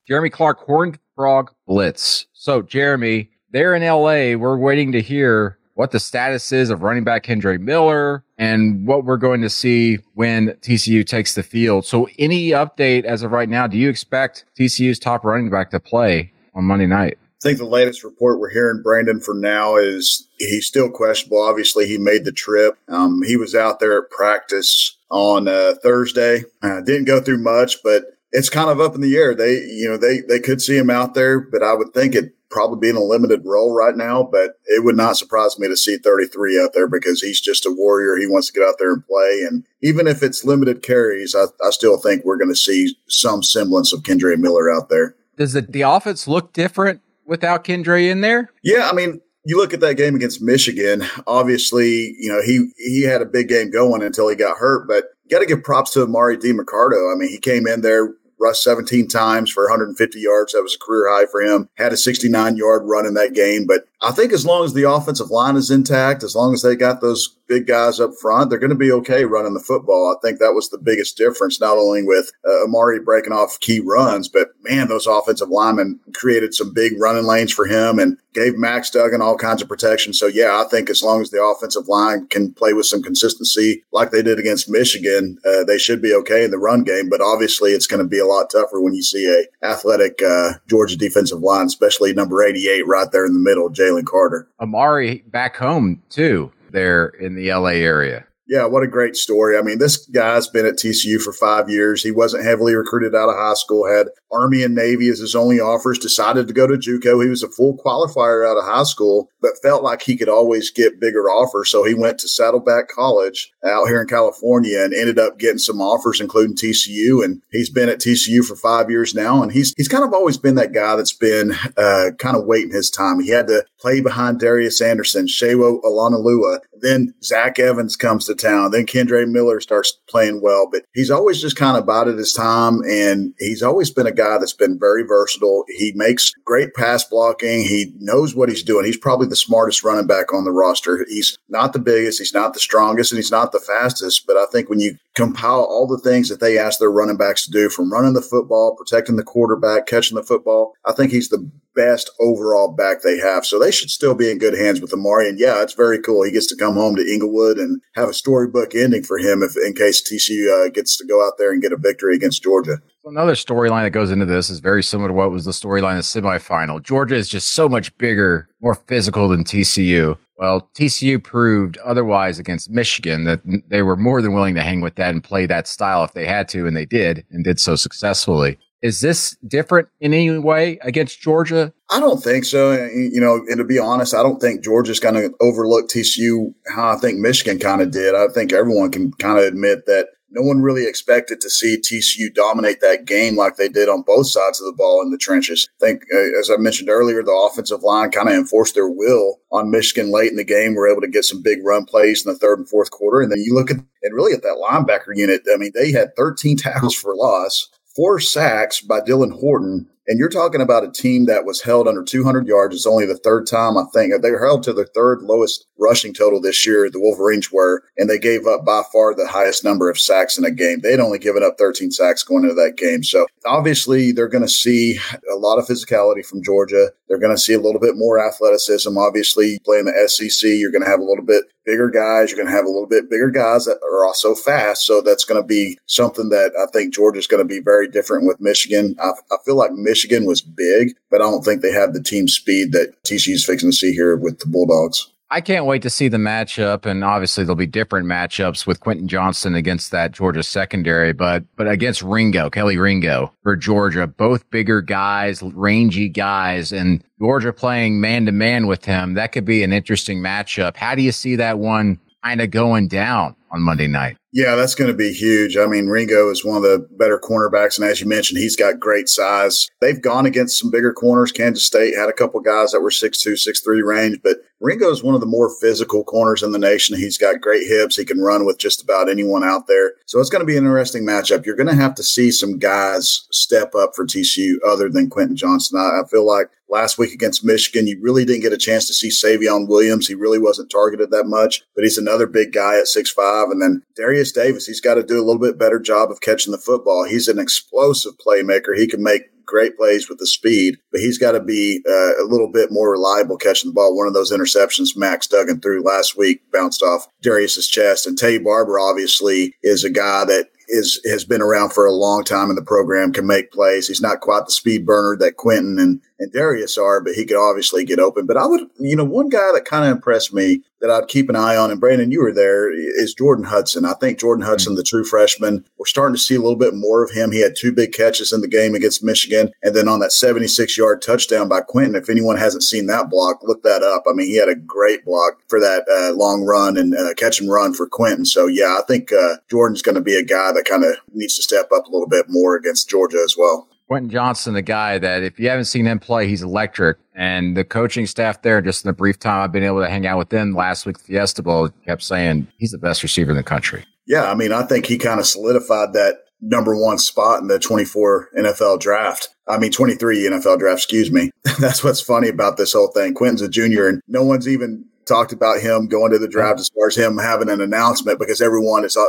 Jeremy 0.08 0.30
Clark, 0.30 0.60
Horned 0.66 0.98
Frog 1.16 1.52
Blitz. 1.68 2.28
So, 2.34 2.62
Jeremy, 2.62 3.30
there 3.52 3.76
in 3.76 3.84
LA, 3.84 4.36
we're 4.40 4.58
waiting 4.58 4.92
to 4.94 5.02
hear 5.02 5.58
what 5.76 5.92
the 5.92 6.00
status 6.00 6.52
is 6.52 6.70
of 6.70 6.82
running 6.82 7.04
back 7.04 7.24
Kendre 7.24 7.60
Miller 7.60 8.24
and 8.38 8.88
what 8.88 9.06
we're 9.06 9.18
going 9.18 9.42
to 9.42 9.50
see 9.50 9.98
when 10.14 10.50
TCU 10.62 11.06
takes 11.06 11.36
the 11.36 11.44
field. 11.44 11.86
So, 11.86 12.08
any 12.18 12.50
update 12.50 13.04
as 13.04 13.22
of 13.22 13.32
right 13.32 13.50
now? 13.50 13.68
Do 13.68 13.78
you 13.78 13.90
expect 13.90 14.46
TCU's 14.58 14.98
top 14.98 15.24
running 15.24 15.50
back 15.50 15.70
to 15.72 15.80
play 15.80 16.34
on 16.56 16.64
Monday 16.64 16.88
night? 16.88 17.18
I 17.40 17.42
think 17.42 17.58
the 17.58 17.66
latest 17.66 18.04
report 18.04 18.40
we're 18.40 18.50
hearing, 18.50 18.82
Brandon, 18.84 19.22
for 19.22 19.34
now 19.34 19.78
is 19.78 20.28
he's 20.40 20.68
still 20.68 20.90
questionable. 20.90 21.42
Obviously, 21.42 21.88
he 21.88 21.98
made 21.98 22.26
the 22.26 22.34
trip. 22.34 22.78
Um, 22.90 23.22
he 23.24 23.38
was 23.38 23.56
out 23.56 23.80
there 23.80 23.98
at 23.98 24.10
practice 24.10 24.98
on 25.10 25.48
uh, 25.48 25.76
Thursday. 25.82 26.44
Uh, 26.62 26.82
didn't 26.82 27.06
go 27.06 27.22
through 27.22 27.42
much, 27.42 27.82
but 27.82 28.04
it's 28.34 28.50
kind 28.50 28.70
of 28.70 28.82
up 28.82 28.94
in 28.94 29.00
the 29.00 29.16
air. 29.16 29.34
They, 29.34 29.54
you 29.54 29.88
know, 29.88 29.96
they 29.96 30.20
they 30.28 30.42
could 30.42 30.62
see 30.62 30.76
him 30.76 30.90
out 30.90 31.14
there, 31.14 31.40
but 31.40 31.64
I 31.64 31.76
would 31.76 31.94
think 31.94 32.14
it 32.14 32.36
probably 32.50 32.80
be 32.82 32.90
in 32.90 32.98
a 32.98 33.04
limited 33.04 33.44
role 33.46 33.74
right 33.74 33.96
now. 33.96 34.22
But 34.22 34.60
it 34.66 34.84
would 34.84 34.98
not 34.98 35.16
surprise 35.16 35.58
me 35.58 35.70
to 35.70 35.78
see 35.78 35.98
33 35.98 36.62
out 36.62 36.72
there 36.74 36.90
because 36.90 37.22
he's 37.22 37.40
just 37.40 37.66
a 37.66 37.72
warrior. 37.72 38.18
He 38.18 38.28
wants 38.28 38.48
to 38.48 38.54
get 38.60 38.68
out 38.68 38.76
there 38.80 38.92
and 38.92 39.06
play, 39.08 39.46
and 39.50 39.66
even 39.82 40.08
if 40.08 40.24
it's 40.24 40.44
limited 40.44 40.84
carries, 40.84 41.34
I, 41.34 41.46
I 41.66 41.70
still 41.70 41.98
think 41.98 42.26
we're 42.26 42.38
going 42.38 42.52
to 42.52 42.56
see 42.56 42.98
some 43.08 43.44
semblance 43.44 43.94
of 43.94 44.04
Kendre 44.04 44.38
Miller 44.38 44.70
out 44.70 44.90
there. 44.90 45.16
Does 45.38 45.54
the, 45.54 45.62
the 45.62 45.84
offense 45.84 46.28
look 46.28 46.52
different 46.52 47.00
without 47.30 47.64
Kendre 47.64 48.10
in 48.10 48.22
there? 48.22 48.52
Yeah, 48.64 48.90
I 48.90 48.94
mean, 48.94 49.22
you 49.46 49.58
look 49.58 49.74
at 49.74 49.80
that 49.80 49.96
game 49.96 50.16
against 50.16 50.42
Michigan. 50.42 51.04
Obviously, 51.26 52.16
you 52.20 52.30
know 52.30 52.42
he 52.42 52.72
he 52.78 53.04
had 53.04 53.22
a 53.22 53.26
big 53.26 53.48
game 53.48 53.72
going 53.72 54.02
until 54.02 54.28
he 54.28 54.36
got 54.36 54.58
hurt, 54.58 54.88
but 54.88 55.06
got 55.30 55.40
to 55.40 55.46
give 55.46 55.64
props 55.64 55.92
to 55.92 56.06
Emari 56.06 56.38
Demercado. 56.38 57.14
I 57.14 57.18
mean, 57.18 57.30
he 57.30 57.38
came 57.38 57.68
in 57.68 57.82
there, 57.82 58.14
rushed 58.40 58.64
17 58.64 59.08
times 59.08 59.52
for 59.52 59.64
150 59.64 60.20
yards. 60.20 60.54
That 60.54 60.64
was 60.64 60.76
a 60.76 60.86
career 60.86 61.10
high 61.10 61.26
for 61.32 61.42
him. 61.42 61.70
Had 61.76 61.94
a 61.94 61.98
69 61.98 62.58
yard 62.58 62.84
run 62.86 63.06
in 63.06 63.14
that 63.14 63.34
game, 63.34 63.66
but 63.68 63.86
I 64.02 64.12
think 64.12 64.32
as 64.32 64.46
long 64.46 64.64
as 64.64 64.74
the 64.74 64.90
offensive 64.90 65.30
line 65.30 65.58
is 65.58 65.70
intact, 65.70 66.24
as 66.24 66.36
long 66.36 66.54
as 66.54 66.62
they 66.62 66.76
got 66.76 67.02
those 67.02 67.36
big 67.50 67.68
guys 67.68 68.00
up 68.00 68.12
front, 68.22 68.50
they're 68.50 68.60
going 68.60 68.70
to 68.70 68.76
be 68.76 68.92
okay 68.92 69.26
running 69.26 69.54
the 69.54 69.60
football. 69.60 70.16
I 70.16 70.26
think 70.26 70.40
that 70.40 70.54
was 70.54 70.70
the 70.70 70.78
biggest 70.78 71.18
difference, 71.18 71.60
not 71.60 71.78
only 71.78 72.04
with 72.04 72.32
uh, 72.46 72.66
Emari 72.66 73.04
breaking 73.04 73.34
off 73.34 73.60
key 73.60 73.82
runs, 73.82 74.30
but 74.30 74.50
man, 74.64 74.88
those 74.88 75.08
offensive 75.08 75.50
linemen 75.50 76.00
created 76.14 76.54
some 76.54 76.74
big 76.74 76.94
running 77.02 77.26
lanes 77.26 77.52
for 77.52 77.66
him 77.66 78.00
and 78.00 78.18
gave 78.34 78.58
Max 78.58 78.92
Duggan 78.92 79.22
all 79.22 79.36
kinds 79.36 79.62
of 79.62 79.68
protection. 79.68 80.14
So, 80.14 80.28
yeah, 80.28 80.64
I 80.64 80.70
think 80.70 80.90
as 80.90 81.02
long 81.02 81.22
as 81.22 81.32
the 81.32 81.44
offensive 81.44 81.88
line 81.88 82.28
can 82.28 82.54
play 82.54 82.74
with 82.74 82.86
some 82.86 83.02
consistency 83.02 83.84
like 83.92 84.12
they 84.12 84.22
did 84.22 84.40
against 84.40 84.70
Michigan, 84.70 85.40
uh, 85.46 85.64
they 85.64 85.80
should 85.80 86.02
be 86.02 86.14
okay 86.14 86.44
in 86.44 86.52
the 86.52 86.60
run 86.60 86.84
game. 86.84 87.10
But 87.10 87.22
obviously, 87.22 87.72
it's 87.72 87.88
going 87.88 88.04
to 88.04 88.08
be 88.08 88.20
a 88.20 88.28
lot 88.28 88.52
tougher 88.52 88.80
when 88.80 88.94
you 88.94 89.02
see 89.02 89.26
a 89.26 89.66
athletic 89.66 90.22
uh, 90.22 90.54
Georgia 90.68 90.96
defensive 90.96 91.40
line, 91.40 91.66
especially 91.66 92.14
number 92.14 92.44
88 92.44 92.88
right 92.88 93.12
there 93.12 93.26
in 93.26 93.34
the 93.34 93.40
middle, 93.40 93.70
Jalen 93.90 94.06
Carter. 94.06 94.48
Emari 94.62 95.30
back 95.32 95.56
home, 95.58 96.02
too, 96.10 96.52
there 96.72 97.08
in 97.08 97.36
the 97.36 97.52
LA 97.54 97.70
area. 97.70 98.26
Yeah, 98.50 98.66
what 98.66 98.82
a 98.82 98.88
great 98.88 99.16
story. 99.16 99.60
I 99.60 99.62
mean, 99.62 99.78
this 99.78 100.08
guy's 100.08 100.48
been 100.48 100.66
at 100.66 100.74
TCU 100.74 101.22
for 101.22 101.32
five 101.32 101.70
years. 101.70 102.02
He 102.02 102.10
wasn't 102.10 102.44
heavily 102.44 102.74
recruited 102.74 103.14
out 103.14 103.30
of 103.30 103.36
high 103.36 103.54
school, 103.54 103.88
had 103.88 104.08
Army 104.32 104.64
and 104.64 104.74
Navy 104.74 105.08
as 105.10 105.20
his 105.20 105.36
only 105.36 105.60
offers, 105.60 106.00
decided 106.00 106.48
to 106.48 106.54
go 106.54 106.66
to 106.66 106.74
JUCO. 106.74 107.24
He 107.24 107.30
was 107.30 107.44
a 107.44 107.50
full 107.50 107.78
qualifier 107.78 108.50
out 108.50 108.58
of 108.58 108.66
high 108.66 108.84
school, 108.84 109.30
but 109.40 109.52
felt 109.62 109.84
like 109.84 110.02
he 110.02 110.18
could 110.18 110.30
always 110.30 110.72
get 110.72 111.00
bigger 111.00 111.30
offers. 111.30 111.70
So 111.70 111.84
he 111.84 111.94
went 111.94 112.18
to 112.20 112.28
Saddleback 112.28 112.88
College 112.90 113.52
out 113.64 113.88
here 113.88 114.02
in 114.02 114.08
California 114.08 114.80
and 114.80 114.96
ended 114.96 115.20
up 115.20 115.38
getting 115.38 115.60
some 115.60 115.80
offers, 115.80 116.20
including 116.20 116.56
TCU. 116.56 117.24
And 117.24 117.44
he's 117.52 117.70
been 117.70 117.90
at 117.90 118.00
TCU 118.00 118.44
for 118.44 118.56
five 118.56 118.90
years 118.90 119.14
now. 119.14 119.44
And 119.44 119.52
he's, 119.52 119.76
he's 119.78 119.88
kind 119.88 120.04
of 120.04 120.14
always 120.14 120.38
been 120.38 120.56
that 120.56 120.74
guy 120.74 120.96
that's 120.96 121.14
been 121.14 121.54
uh, 121.78 122.12
kind 122.18 122.36
of 122.36 122.46
waiting 122.46 122.74
his 122.74 122.90
time. 122.90 123.20
He 123.20 123.30
had 123.30 123.48
to 123.48 123.66
play 123.80 124.02
behind 124.02 124.40
Darius 124.40 124.82
Anderson, 124.82 125.28
Sewo 125.28 125.82
Olonilua. 125.84 126.60
Then 126.82 127.14
Zach 127.24 127.60
Evans 127.60 127.96
comes 127.96 128.26
to 128.26 128.36
town. 128.40 128.72
Then 128.72 128.86
Kendre 128.86 129.28
Miller 129.28 129.60
starts 129.60 129.94
playing 130.08 130.42
well, 130.42 130.68
but 130.72 130.84
he's 130.94 131.12
always 131.12 131.42
just 131.42 131.56
kind 131.56 131.78
of 131.78 131.86
bided 131.86 132.18
his 132.18 132.34
time. 132.34 132.82
And 132.90 133.34
he's 133.40 133.62
always 133.62 133.92
been 133.92 134.08
a 134.08 134.12
guy 134.12 134.38
that's 134.38 134.54
been 134.54 134.80
very 134.80 135.04
versatile. 135.04 135.66
He 135.68 135.92
makes 135.96 136.32
great 136.46 136.74
pass 136.74 137.04
blocking. 137.04 137.64
He 137.64 137.94
knows 138.00 138.36
what 138.36 138.50
he's 138.50 138.64
doing. 138.64 138.86
He's 138.86 138.98
probably 138.98 139.28
the 139.28 139.36
smartest 139.36 139.84
running 139.84 140.08
back 140.08 140.34
on 140.34 140.46
the 140.46 140.52
roster. 140.52 141.06
He's 141.08 141.38
not 141.50 141.74
the 141.74 141.80
biggest, 141.80 142.20
he's 142.20 142.34
not 142.34 142.54
the 142.54 142.60
strongest, 142.60 143.12
and 143.12 143.18
he's 143.18 143.32
not 143.32 143.52
the 143.52 143.60
fastest. 143.60 144.26
But 144.26 144.38
I 144.38 144.46
think 144.52 144.70
when 144.70 144.80
you 144.80 144.96
compile 145.16 145.64
all 145.64 145.88
the 145.88 145.98
things 145.98 146.30
that 146.30 146.40
they 146.40 146.58
ask 146.58 146.80
their 146.80 146.92
running 146.92 147.18
backs 147.18 147.46
to 147.46 147.52
do 147.52 147.70
from 147.70 147.92
running 147.92 148.14
the 148.14 148.22
football, 148.22 148.76
protecting 148.76 149.16
the 149.16 149.24
quarterback, 149.24 149.86
catching 149.86 150.16
the 150.16 150.24
football, 150.24 150.74
I 150.86 150.94
think 150.94 151.12
he's 151.12 151.30
the 151.30 151.50
best 151.80 152.12
overall 152.20 152.74
back 152.74 153.02
they 153.02 153.18
have. 153.20 153.46
So 153.46 153.58
they 153.58 153.72
should 153.72 153.90
still 153.90 154.14
be 154.14 154.30
in 154.30 154.38
good 154.38 154.54
hands 154.54 154.82
with 154.82 154.92
Emari. 154.92 155.30
And 155.30 155.40
yeah, 155.40 155.62
it's 155.62 155.74
very 155.74 156.00
cool. 156.02 156.24
He 156.24 156.32
gets 156.32 156.48
to 156.48 156.58
come 156.58 156.74
home 156.74 156.98
to 156.98 157.02
Inglewood 157.02 157.58
and 157.58 157.82
have 157.96 158.10
a 158.10 158.14
storybook 158.14 158.76
ending 158.76 159.04
for 159.04 159.18
him 159.18 159.42
if 159.42 159.56
in 159.66 159.74
case 159.74 160.02
TCU 160.04 160.68
uh, 160.68 160.70
gets 160.70 160.98
to 160.98 161.06
go 161.06 161.26
out 161.26 161.34
there 161.38 161.52
and 161.54 161.62
get 161.62 161.72
a 161.72 161.78
victory 161.78 162.16
against 162.16 162.44
Georgia. 162.44 162.80
Another 163.06 163.34
storyline 163.34 163.84
that 163.84 163.92
goes 163.92 164.12
into 164.12 164.26
this 164.26 164.50
is 164.50 164.60
very 164.60 164.84
similar 164.84 165.08
to 165.10 165.14
what 165.14 165.32
was 165.32 165.46
the 165.46 165.52
storyline 165.52 165.92
in 165.92 165.98
the 165.98 166.04
semifinal. 166.04 166.84
Georgia 166.84 167.16
is 167.16 167.30
just 167.30 167.50
so 167.54 167.70
much 167.70 167.98
bigger, 167.98 168.50
more 168.62 168.76
physical 168.76 169.30
than 169.30 169.46
TCU. 169.46 170.18
Well, 170.38 170.70
TCU 170.74 171.22
proved 171.24 171.78
otherwise 171.78 172.40
against 172.40 172.70
Michigan 172.70 173.24
that 173.24 173.42
they 173.70 173.82
were 173.82 173.96
more 173.96 174.22
than 174.22 174.34
willing 174.34 174.56
to 174.56 174.62
hang 174.62 174.82
with 174.82 174.96
that 174.96 175.14
and 175.14 175.24
play 175.24 175.46
that 175.46 175.68
style 175.68 176.04
if 176.04 176.14
they 176.14 176.26
had 176.26 176.48
to, 176.50 176.68
and 176.68 176.76
they 176.76 176.86
did, 176.86 177.26
and 177.32 177.44
did 177.44 177.60
so 177.60 177.76
successfully. 177.76 178.58
Is 178.82 179.02
this 179.02 179.36
different 179.46 179.90
in 180.00 180.14
any 180.14 180.38
way 180.38 180.80
against 180.82 181.20
Georgia? 181.20 181.74
I 181.90 182.00
don't 182.00 182.24
think 182.24 182.46
so. 182.46 182.72
You 182.74 183.20
know, 183.20 183.36
and 183.36 183.58
to 183.58 183.66
be 183.66 183.80
honest, 183.80 184.14
I 184.14 184.24
don't 184.24 184.40
think 184.40 184.64
Georgia's 184.64 185.00
going 185.00 185.16
to 185.16 185.34
overlook 185.42 185.90
TCU 185.90 186.54
how 186.74 186.92
I 186.92 186.96
think 186.98 187.20
Michigan 187.20 187.60
kind 187.60 187.82
of 187.82 187.92
did. 187.92 188.16
I 188.16 188.28
think 188.34 188.54
everyone 188.54 188.92
can 188.92 189.12
kind 189.14 189.38
of 189.38 189.46
admit 189.46 189.86
that 189.88 190.08
no 190.32 190.42
one 190.42 190.62
really 190.62 190.88
expected 190.88 191.42
to 191.42 191.50
see 191.50 191.78
TCU 191.78 192.34
dominate 192.34 192.82
that 192.82 193.06
game 193.06 193.36
like 193.36 193.56
they 193.56 193.70
did 193.70 193.90
on 193.90 194.04
both 194.04 194.30
sides 194.30 194.62
of 194.62 194.68
the 194.68 194.76
ball 194.78 195.02
in 195.02 195.12
the 195.12 195.18
trenches. 195.18 195.68
I 195.82 195.86
think, 195.86 196.04
uh, 196.14 196.40
as 196.40 196.50
I 196.50 196.58
mentioned 196.58 196.90
earlier, 196.90 197.24
the 197.24 197.32
offensive 197.32 197.84
line 197.84 198.12
kind 198.12 198.30
of 198.30 198.36
enforced 198.36 198.76
their 198.76 198.90
will 198.90 199.38
on 199.52 199.72
Michigan 199.72 200.12
late 200.12 200.30
in 200.30 200.38
the 200.38 200.44
game. 200.44 200.76
We're 200.76 200.92
able 200.92 201.02
to 201.02 201.08
get 201.08 201.26
some 201.26 201.42
big 201.42 201.60
run 201.66 201.86
plays 201.86 202.26
in 202.26 202.32
the 202.32 202.38
third 202.38 202.60
and 202.60 202.70
fourth 202.70 202.92
quarter. 202.92 203.22
And 203.22 203.32
then 203.32 203.40
you 203.40 203.56
look 203.56 203.72
at, 203.72 203.78
and 203.78 204.16
really 204.16 204.34
at 204.34 204.44
that 204.44 204.62
linebacker 204.64 205.16
unit, 205.16 205.42
I 205.52 205.58
mean, 205.58 205.72
they 205.74 205.92
had 205.92 206.16
13 206.16 206.58
tackles 206.58 206.96
for 206.96 207.16
loss, 207.16 207.70
four 208.00 208.18
sacks 208.18 208.80
by 208.80 209.02
Dylan 209.02 209.42
Horton, 209.42 209.86
and 210.10 210.18
you're 210.18 210.28
talking 210.28 210.60
about 210.60 210.84
a 210.84 210.92
team 210.92 211.28
that 211.28 211.46
was 211.46 211.62
held 211.62 211.88
under 211.88 212.04
200 212.04 212.48
yards. 212.48 212.76
It's 212.76 212.88
only 212.88 213.06
the 213.06 213.16
third 213.16 213.46
time, 213.46 213.78
I 213.78 213.84
think. 213.94 214.12
They 214.22 214.32
were 214.32 214.44
held 214.44 214.64
to 214.64 214.74
their 214.74 214.88
third 214.88 215.22
lowest 215.22 215.68
rushing 215.78 216.14
total 216.14 216.42
this 216.42 216.66
year, 216.66 216.90
the 216.90 217.00
Wolverines 217.00 217.52
were, 217.52 217.84
and 217.96 218.10
they 218.10 218.18
gave 218.18 218.48
up 218.48 218.66
by 218.66 218.82
far 218.92 219.14
the 219.14 219.28
highest 219.28 219.64
number 219.64 219.90
of 219.90 220.00
sacks 220.00 220.38
in 220.38 220.44
a 220.44 220.52
game. 220.52 220.80
They'd 220.82 221.00
only 221.00 221.20
given 221.20 221.44
up 221.44 221.58
13 221.60 221.92
sacks 221.92 222.24
going 222.24 222.44
into 222.44 222.56
that 222.56 222.76
game. 222.76 223.04
So 223.04 223.28
obviously, 223.46 224.12
they're 224.12 224.28
going 224.28 224.44
to 224.44 224.50
see 224.50 225.00
a 225.32 225.36
lot 225.36 225.60
of 225.60 225.68
physicality 225.68 226.26
from 226.26 226.44
Georgia. 226.44 226.90
They're 227.08 227.20
going 227.20 227.36
to 227.36 227.42
see 227.42 227.54
a 227.54 227.62
little 227.62 227.80
bit 227.80 227.96
more 227.96 228.20
athleticism. 228.20 228.98
Obviously, 228.98 229.60
playing 229.64 229.86
the 229.86 230.08
SEC, 230.08 230.50
you're 230.50 230.72
going 230.72 230.84
to 230.84 230.90
have 230.90 231.00
a 231.00 231.06
little 231.06 231.26
bit 231.26 231.46
bigger 231.66 231.90
guys. 231.90 232.32
You're 232.32 232.38
going 232.38 232.50
to 232.50 232.56
have 232.56 232.66
a 232.66 232.70
little 232.70 232.88
bit 232.88 233.10
bigger 233.10 233.30
guys 233.30 233.66
that 233.66 233.80
are 233.84 234.06
also 234.06 234.34
fast. 234.34 234.86
So 234.86 235.02
that's 235.02 235.26
going 235.26 235.42
to 235.42 235.48
be 235.48 235.78
something 235.86 236.30
that 236.30 236.52
I 236.60 236.70
think 236.72 236.94
Georgia's 236.94 237.28
going 237.28 237.44
to 237.44 237.48
be 237.48 237.60
very 237.60 237.88
different 237.88 238.26
with 238.26 238.42
Michigan. 238.42 238.96
I, 239.00 239.12
I 239.32 239.38
feel 239.46 239.56
like 239.56 239.72
Michigan 239.74 239.99
was 240.26 240.42
big, 240.42 240.96
but 241.10 241.22
I 241.22 241.26
don't 241.26 241.44
think 241.44 241.62
they 241.62 241.72
have 241.72 241.94
the 241.94 242.04
team 242.04 242.28
speed 242.28 242.72
that 242.74 242.94
TCU's 243.04 243.46
fixing 243.46 243.72
to 243.72 243.76
see 243.76 243.94
here 243.94 244.16
with 244.16 244.40
the 244.40 244.48
Bulldogs. 244.48 245.10
I 245.32 245.42
can't 245.42 245.66
wait 245.66 245.84
to 245.84 245.92
see 245.92 246.08
the 246.08 246.18
matchup, 246.18 246.88
and 246.88 247.04
obviously 247.04 247.44
there'll 247.44 247.56
be 247.56 247.68
different 247.68 248.08
matchups 248.08 248.66
with 248.66 248.80
Quentin 248.80 249.08
Johnston 249.08 249.54
against 249.54 249.92
that 249.92 250.12
Georgia 250.12 250.42
secondary, 250.42 251.14
but 251.14 251.44
but 251.56 251.70
against 251.70 252.02
Ringo, 252.02 252.50
Kelee 252.50 252.82
Ringo 252.82 253.32
for 253.44 253.56
Georgia, 253.56 254.08
both 254.08 254.50
bigger 254.50 254.82
guys, 254.82 255.44
rangy 255.44 256.10
guys, 256.10 256.72
and 256.72 257.04
Georgia 257.20 257.54
playing 257.54 258.02
man 258.02 258.26
to 258.26 258.32
man 258.32 258.66
with 258.66 258.86
him. 258.86 259.14
That 259.14 259.32
could 259.32 259.46
be 259.46 259.62
an 259.62 259.72
interesting 259.72 260.20
matchup. 260.20 260.76
How 260.76 260.96
do 260.96 261.04
you 261.04 261.12
see 261.12 261.36
that 261.36 261.60
one 261.60 262.00
kind 262.24 262.42
of 262.42 262.50
going 262.50 262.88
down 262.88 263.36
on 263.52 263.62
Monday 263.62 263.88
night? 263.88 264.18
Yeah, 264.32 264.56
that's 264.56 264.76
going 264.76 264.92
to 264.92 264.98
be 264.98 265.12
huge. 265.12 265.58
I 265.58 265.66
mean, 265.66 265.88
Ringo 265.88 266.30
is 266.30 266.46
one 266.46 266.58
of 266.58 266.64
the 266.64 266.88
better 266.98 267.20
cornerbacks. 267.20 267.78
And 267.80 267.90
as 267.90 268.00
you 268.00 268.08
mentioned, 268.08 268.40
he's 268.40 268.56
got 268.56 268.80
great 268.80 269.10
size. 269.10 269.68
They've 269.82 270.02
gone 270.02 270.28
against 270.28 270.60
some 270.60 270.70
bigger 270.70 270.94
corners. 270.94 271.32
Kansas 271.32 271.66
State 271.66 271.96
had 271.96 272.10
a 272.10 272.14
couple 272.14 272.40
guys 272.40 272.72
that 272.72 272.82
were 272.82 272.92
6'2, 272.92 273.34
6'3 273.34 273.84
range, 273.84 274.20
but 274.24 274.38
Ringo 274.62 274.92
is 274.92 275.04
one 275.04 275.16
of 275.16 275.22
the 275.22 275.28
more 275.28 275.50
physical 275.62 276.04
corners 276.04 276.44
in 276.44 276.52
the 276.52 276.60
nation. 276.60 276.98
He's 276.98 277.18
got 277.18 277.42
great 277.42 277.68
hips. 277.68 277.96
He 277.96 278.04
can 278.04 278.20
run 278.20 278.46
with 278.46 278.58
just 278.58 278.84
about 278.84 279.10
anyone 279.10 279.44
out 279.44 279.68
there. 279.68 279.94
So 280.06 280.20
it's 280.20 280.30
going 280.30 280.42
to 280.42 280.46
be 280.46 280.58
an 280.58 280.66
interesting 280.66 281.06
matchup. 281.06 281.46
You're 281.46 281.56
going 281.56 281.68
to 281.68 281.76
have 281.76 281.96
to 281.96 282.04
see 282.04 282.32
some 282.32 282.60
guys 282.60 283.28
step 283.32 283.74
up 283.74 283.92
for 283.96 284.06
TCU 284.06 284.56
other 284.68 284.90
than 284.90 285.10
Quentin 285.10 285.38
Johnston. 285.38 285.80
I, 285.80 286.02
I 286.02 286.08
feel 286.10 286.28
like 286.28 286.50
last 286.70 286.98
week 286.98 287.14
against 287.14 287.46
Michigan, 287.46 287.88
you 287.88 288.00
really 288.02 288.26
didn't 288.26 288.42
get 288.42 288.54
a 288.54 288.58
chance 288.58 288.86
to 288.88 288.94
see 288.94 289.10
Savion 289.10 289.68
Williams. 289.68 290.08
He 290.08 290.16
really 290.16 290.40
wasn't 290.40 290.70
targeted 290.70 291.10
that 291.12 291.26
much, 291.26 291.64
but 291.76 291.84
he's 291.84 291.98
another 291.98 292.28
big 292.28 292.52
guy 292.52 292.78
at 292.78 292.86
6'5. 292.86 293.52
And 293.52 293.62
then 293.62 293.84
Darius 293.96 294.32
Davis, 294.32 294.66
he's 294.66 294.82
got 294.82 294.96
to 294.96 295.04
do 295.04 295.18
a 295.18 295.26
little 295.26 295.42
bit 295.42 295.58
better 295.58 295.80
job 295.80 296.12
of 296.12 296.22
catching 296.22 296.52
the 296.52 296.58
football. 296.58 297.06
He's 297.06 297.28
an 297.28 297.40
explosive 297.40 298.14
playmaker. 298.18 298.76
He 298.76 298.88
can 298.88 299.02
make 299.02 299.24
great 299.50 299.76
plays 299.76 300.08
with 300.08 300.20
the 300.20 300.28
speed, 300.28 300.78
but 300.92 301.02
he's 301.02 301.18
got 301.18 301.34
to 301.34 301.40
be 301.40 301.82
uh, 301.88 302.24
a 302.24 302.26
little 302.30 302.52
bit 302.52 302.70
more 302.72 302.92
reliable 302.92 303.38
catching 303.38 303.70
the 303.70 303.74
ball. 303.74 303.98
One 303.98 304.08
of 304.08 304.14
those 304.14 304.32
interceptions 304.32 304.96
Max 304.96 305.28
Duggan 305.28 305.60
threw 305.60 305.84
last 305.84 306.18
week 306.18 306.42
bounced 306.54 306.84
off 306.84 307.08
Darius's 307.22 307.68
chest. 307.68 308.06
And 308.06 308.18
Taye 308.18 308.44
Barber 308.44 308.80
obviously 308.80 309.56
is 309.64 309.84
a 309.84 309.90
guy 309.90 310.24
that 310.26 310.50
is 310.70 311.02
has 311.10 311.26
been 311.26 311.42
around 311.42 311.74
for 311.74 311.86
a 311.86 311.92
long 311.92 312.24
time 312.24 312.50
in 312.50 312.56
the 312.56 312.62
program, 312.62 313.12
can 313.12 313.26
make 313.26 313.52
plays. 313.52 313.88
He's 313.88 314.02
not 314.02 314.22
quite 314.22 314.46
the 314.46 314.52
speed 314.52 314.86
burner 314.86 315.18
that 315.18 315.38
Quentin 315.38 315.80
and, 315.80 316.00
and 316.20 316.32
Darius 316.32 316.78
are, 316.78 317.02
but 317.02 317.14
he 317.14 317.26
could 317.26 317.38
obviously 317.38 317.86
get 317.86 318.00
open. 318.00 318.26
But 318.26 318.38
I 318.38 318.46
would, 318.46 318.70
you 318.78 318.96
know, 318.96 319.06
one 319.06 319.30
guy 319.30 319.52
that 319.54 319.66
kind 319.66 319.86
of 319.86 319.92
impressed 319.92 320.34
me 320.34 320.62
that 320.82 320.90
I'd 320.90 321.08
keep 321.08 321.30
an 321.30 321.36
eye 321.36 321.56
on, 321.56 321.72
and 321.72 321.80
Brandon, 321.80 322.12
you 322.12 322.22
were 322.22 322.34
there, 322.34 322.72
is 322.72 323.14
Jordan 323.14 323.46
Hudson. 323.46 323.86
I 323.86 323.94
think 323.94 324.20
Jordan 324.20 324.46
Hudson, 324.46 324.72
mm-hmm. 324.72 324.78
the 324.78 324.84
true 324.84 325.04
freshman, 325.04 325.66
we're 325.78 325.86
starting 325.86 326.16
to 326.16 326.22
see 326.22 326.36
a 326.36 326.40
little 326.40 326.56
bit 326.56 326.74
more 326.74 327.04
of 327.04 327.12
him. 327.12 327.32
He 327.32 327.42
had 327.42 327.56
two 327.56 327.72
big 327.72 327.92
catches 327.92 328.32
in 328.32 328.42
the 328.42 328.48
game 328.48 328.76
against 328.76 329.04
Michigan, 329.04 329.52
and 329.64 329.76
then 329.76 329.88
on 329.88 330.00
that 330.00 330.12
76 330.12 330.78
yard 330.78 331.02
touchdown 331.02 331.50
by 331.50 331.62
Quentin. 331.62 331.96
If 331.96 332.10
anyone 332.10 332.38
hasn't 332.38 332.64
seen 332.64 332.88
that 332.88 333.10
block, 333.10 333.40
look 333.44 333.64
that 333.64 333.84
up. 333.84 334.04
I 334.10 334.14
mean, 334.14 334.28
he 334.28 334.38
had 334.38 334.50
a 334.50 334.56
great 334.56 335.06
block 335.06 335.42
for 335.48 335.60
that 335.60 335.86
uh, 335.90 336.16
long 336.16 336.44
run 336.44 336.78
and 336.78 336.96
uh, 336.96 337.14
catch 337.16 337.42
and 337.42 337.52
run 337.52 337.74
for 337.74 337.88
Quentin. 337.88 338.26
So, 338.26 338.48
yeah, 338.48 338.78
I 338.80 338.84
think 338.88 339.12
uh, 339.12 339.38
Jordan's 339.50 339.82
going 339.82 339.96
to 339.96 340.02
be 340.02 340.16
a 340.16 340.24
guy 340.24 340.52
that 340.54 340.66
kind 340.66 340.84
of 340.84 340.96
needs 341.14 341.36
to 341.38 341.44
step 341.44 341.70
up 341.76 341.86
a 341.86 341.92
little 341.92 342.08
bit 342.08 342.28
more 342.30 342.56
against 342.56 342.90
Georgia 342.90 343.22
as 343.24 343.36
well. 343.38 343.68
Quentin 343.90 344.12
Johnston, 344.12 344.54
the 344.54 344.62
guy 344.62 345.00
that 345.00 345.24
if 345.24 345.40
you 345.40 345.50
haven't 345.50 345.66
seen 345.66 345.88
him 345.88 345.98
play, 345.98 346.28
he's 346.28 346.44
electric. 346.44 347.00
And 347.16 347.58
the 347.58 347.64
coaching 347.64 348.06
staff 348.06 348.44
there, 348.44 348.62
just 348.62 348.86
in 348.86 348.90
the 348.90 348.94
brief 348.94 349.18
time 349.18 349.42
I've 349.42 349.52
been 349.52 349.64
able 349.64 349.82
to 349.82 349.90
hang 349.90 350.06
out 350.06 350.20
with 350.20 350.30
them 350.30 350.54
last 350.54 350.86
week, 350.86 351.00
Fiesta 351.00 351.42
Bowl, 351.42 351.70
kept 351.88 352.04
saying 352.04 352.48
he's 352.60 352.70
the 352.70 352.78
best 352.78 353.02
receiver 353.02 353.32
in 353.32 353.38
the 353.38 353.44
country. 353.44 353.84
Yeah, 354.06 354.30
I 354.30 354.36
mean, 354.36 354.54
I 354.54 354.62
think 354.62 354.86
he 354.86 355.00
kind 355.00 355.20
of 355.20 355.26
solidified 355.26 355.94
that 355.94 356.18
number 356.40 356.76
one 356.76 357.00
spot 357.00 357.42
in 357.42 357.48
the 357.48 357.58
24 357.58 358.30
NFL 358.38 358.80
draft. 358.80 359.30
I 359.48 359.58
mean, 359.58 359.72
23 359.72 360.30
NFL 360.30 360.60
draft, 360.60 360.78
excuse 360.78 361.12
me. 361.12 361.32
That's 361.60 361.84
what's 361.84 362.00
funny 362.00 362.30
about 362.30 362.58
this 362.58 362.74
whole 362.74 362.92
thing. 362.92 363.16
Quentin's 363.16 363.42
a 363.42 363.50
junior, 363.50 363.88
and 363.88 364.02
no 364.08 364.24
one's 364.24 364.48
even 364.48 364.86
talked 365.10 365.34
about 365.34 365.60
him 365.60 365.88
going 365.88 366.12
to 366.12 366.20
the 366.20 366.28
draft 366.28 366.60
as 366.60 366.70
far 366.70 366.88
as 366.88 366.96
him 366.96 367.18
having 367.18 367.50
an 367.50 367.60
announcement 367.60 368.20
because 368.20 368.42
everyone 368.42 368.86
is 368.86 368.96
a 368.96 369.08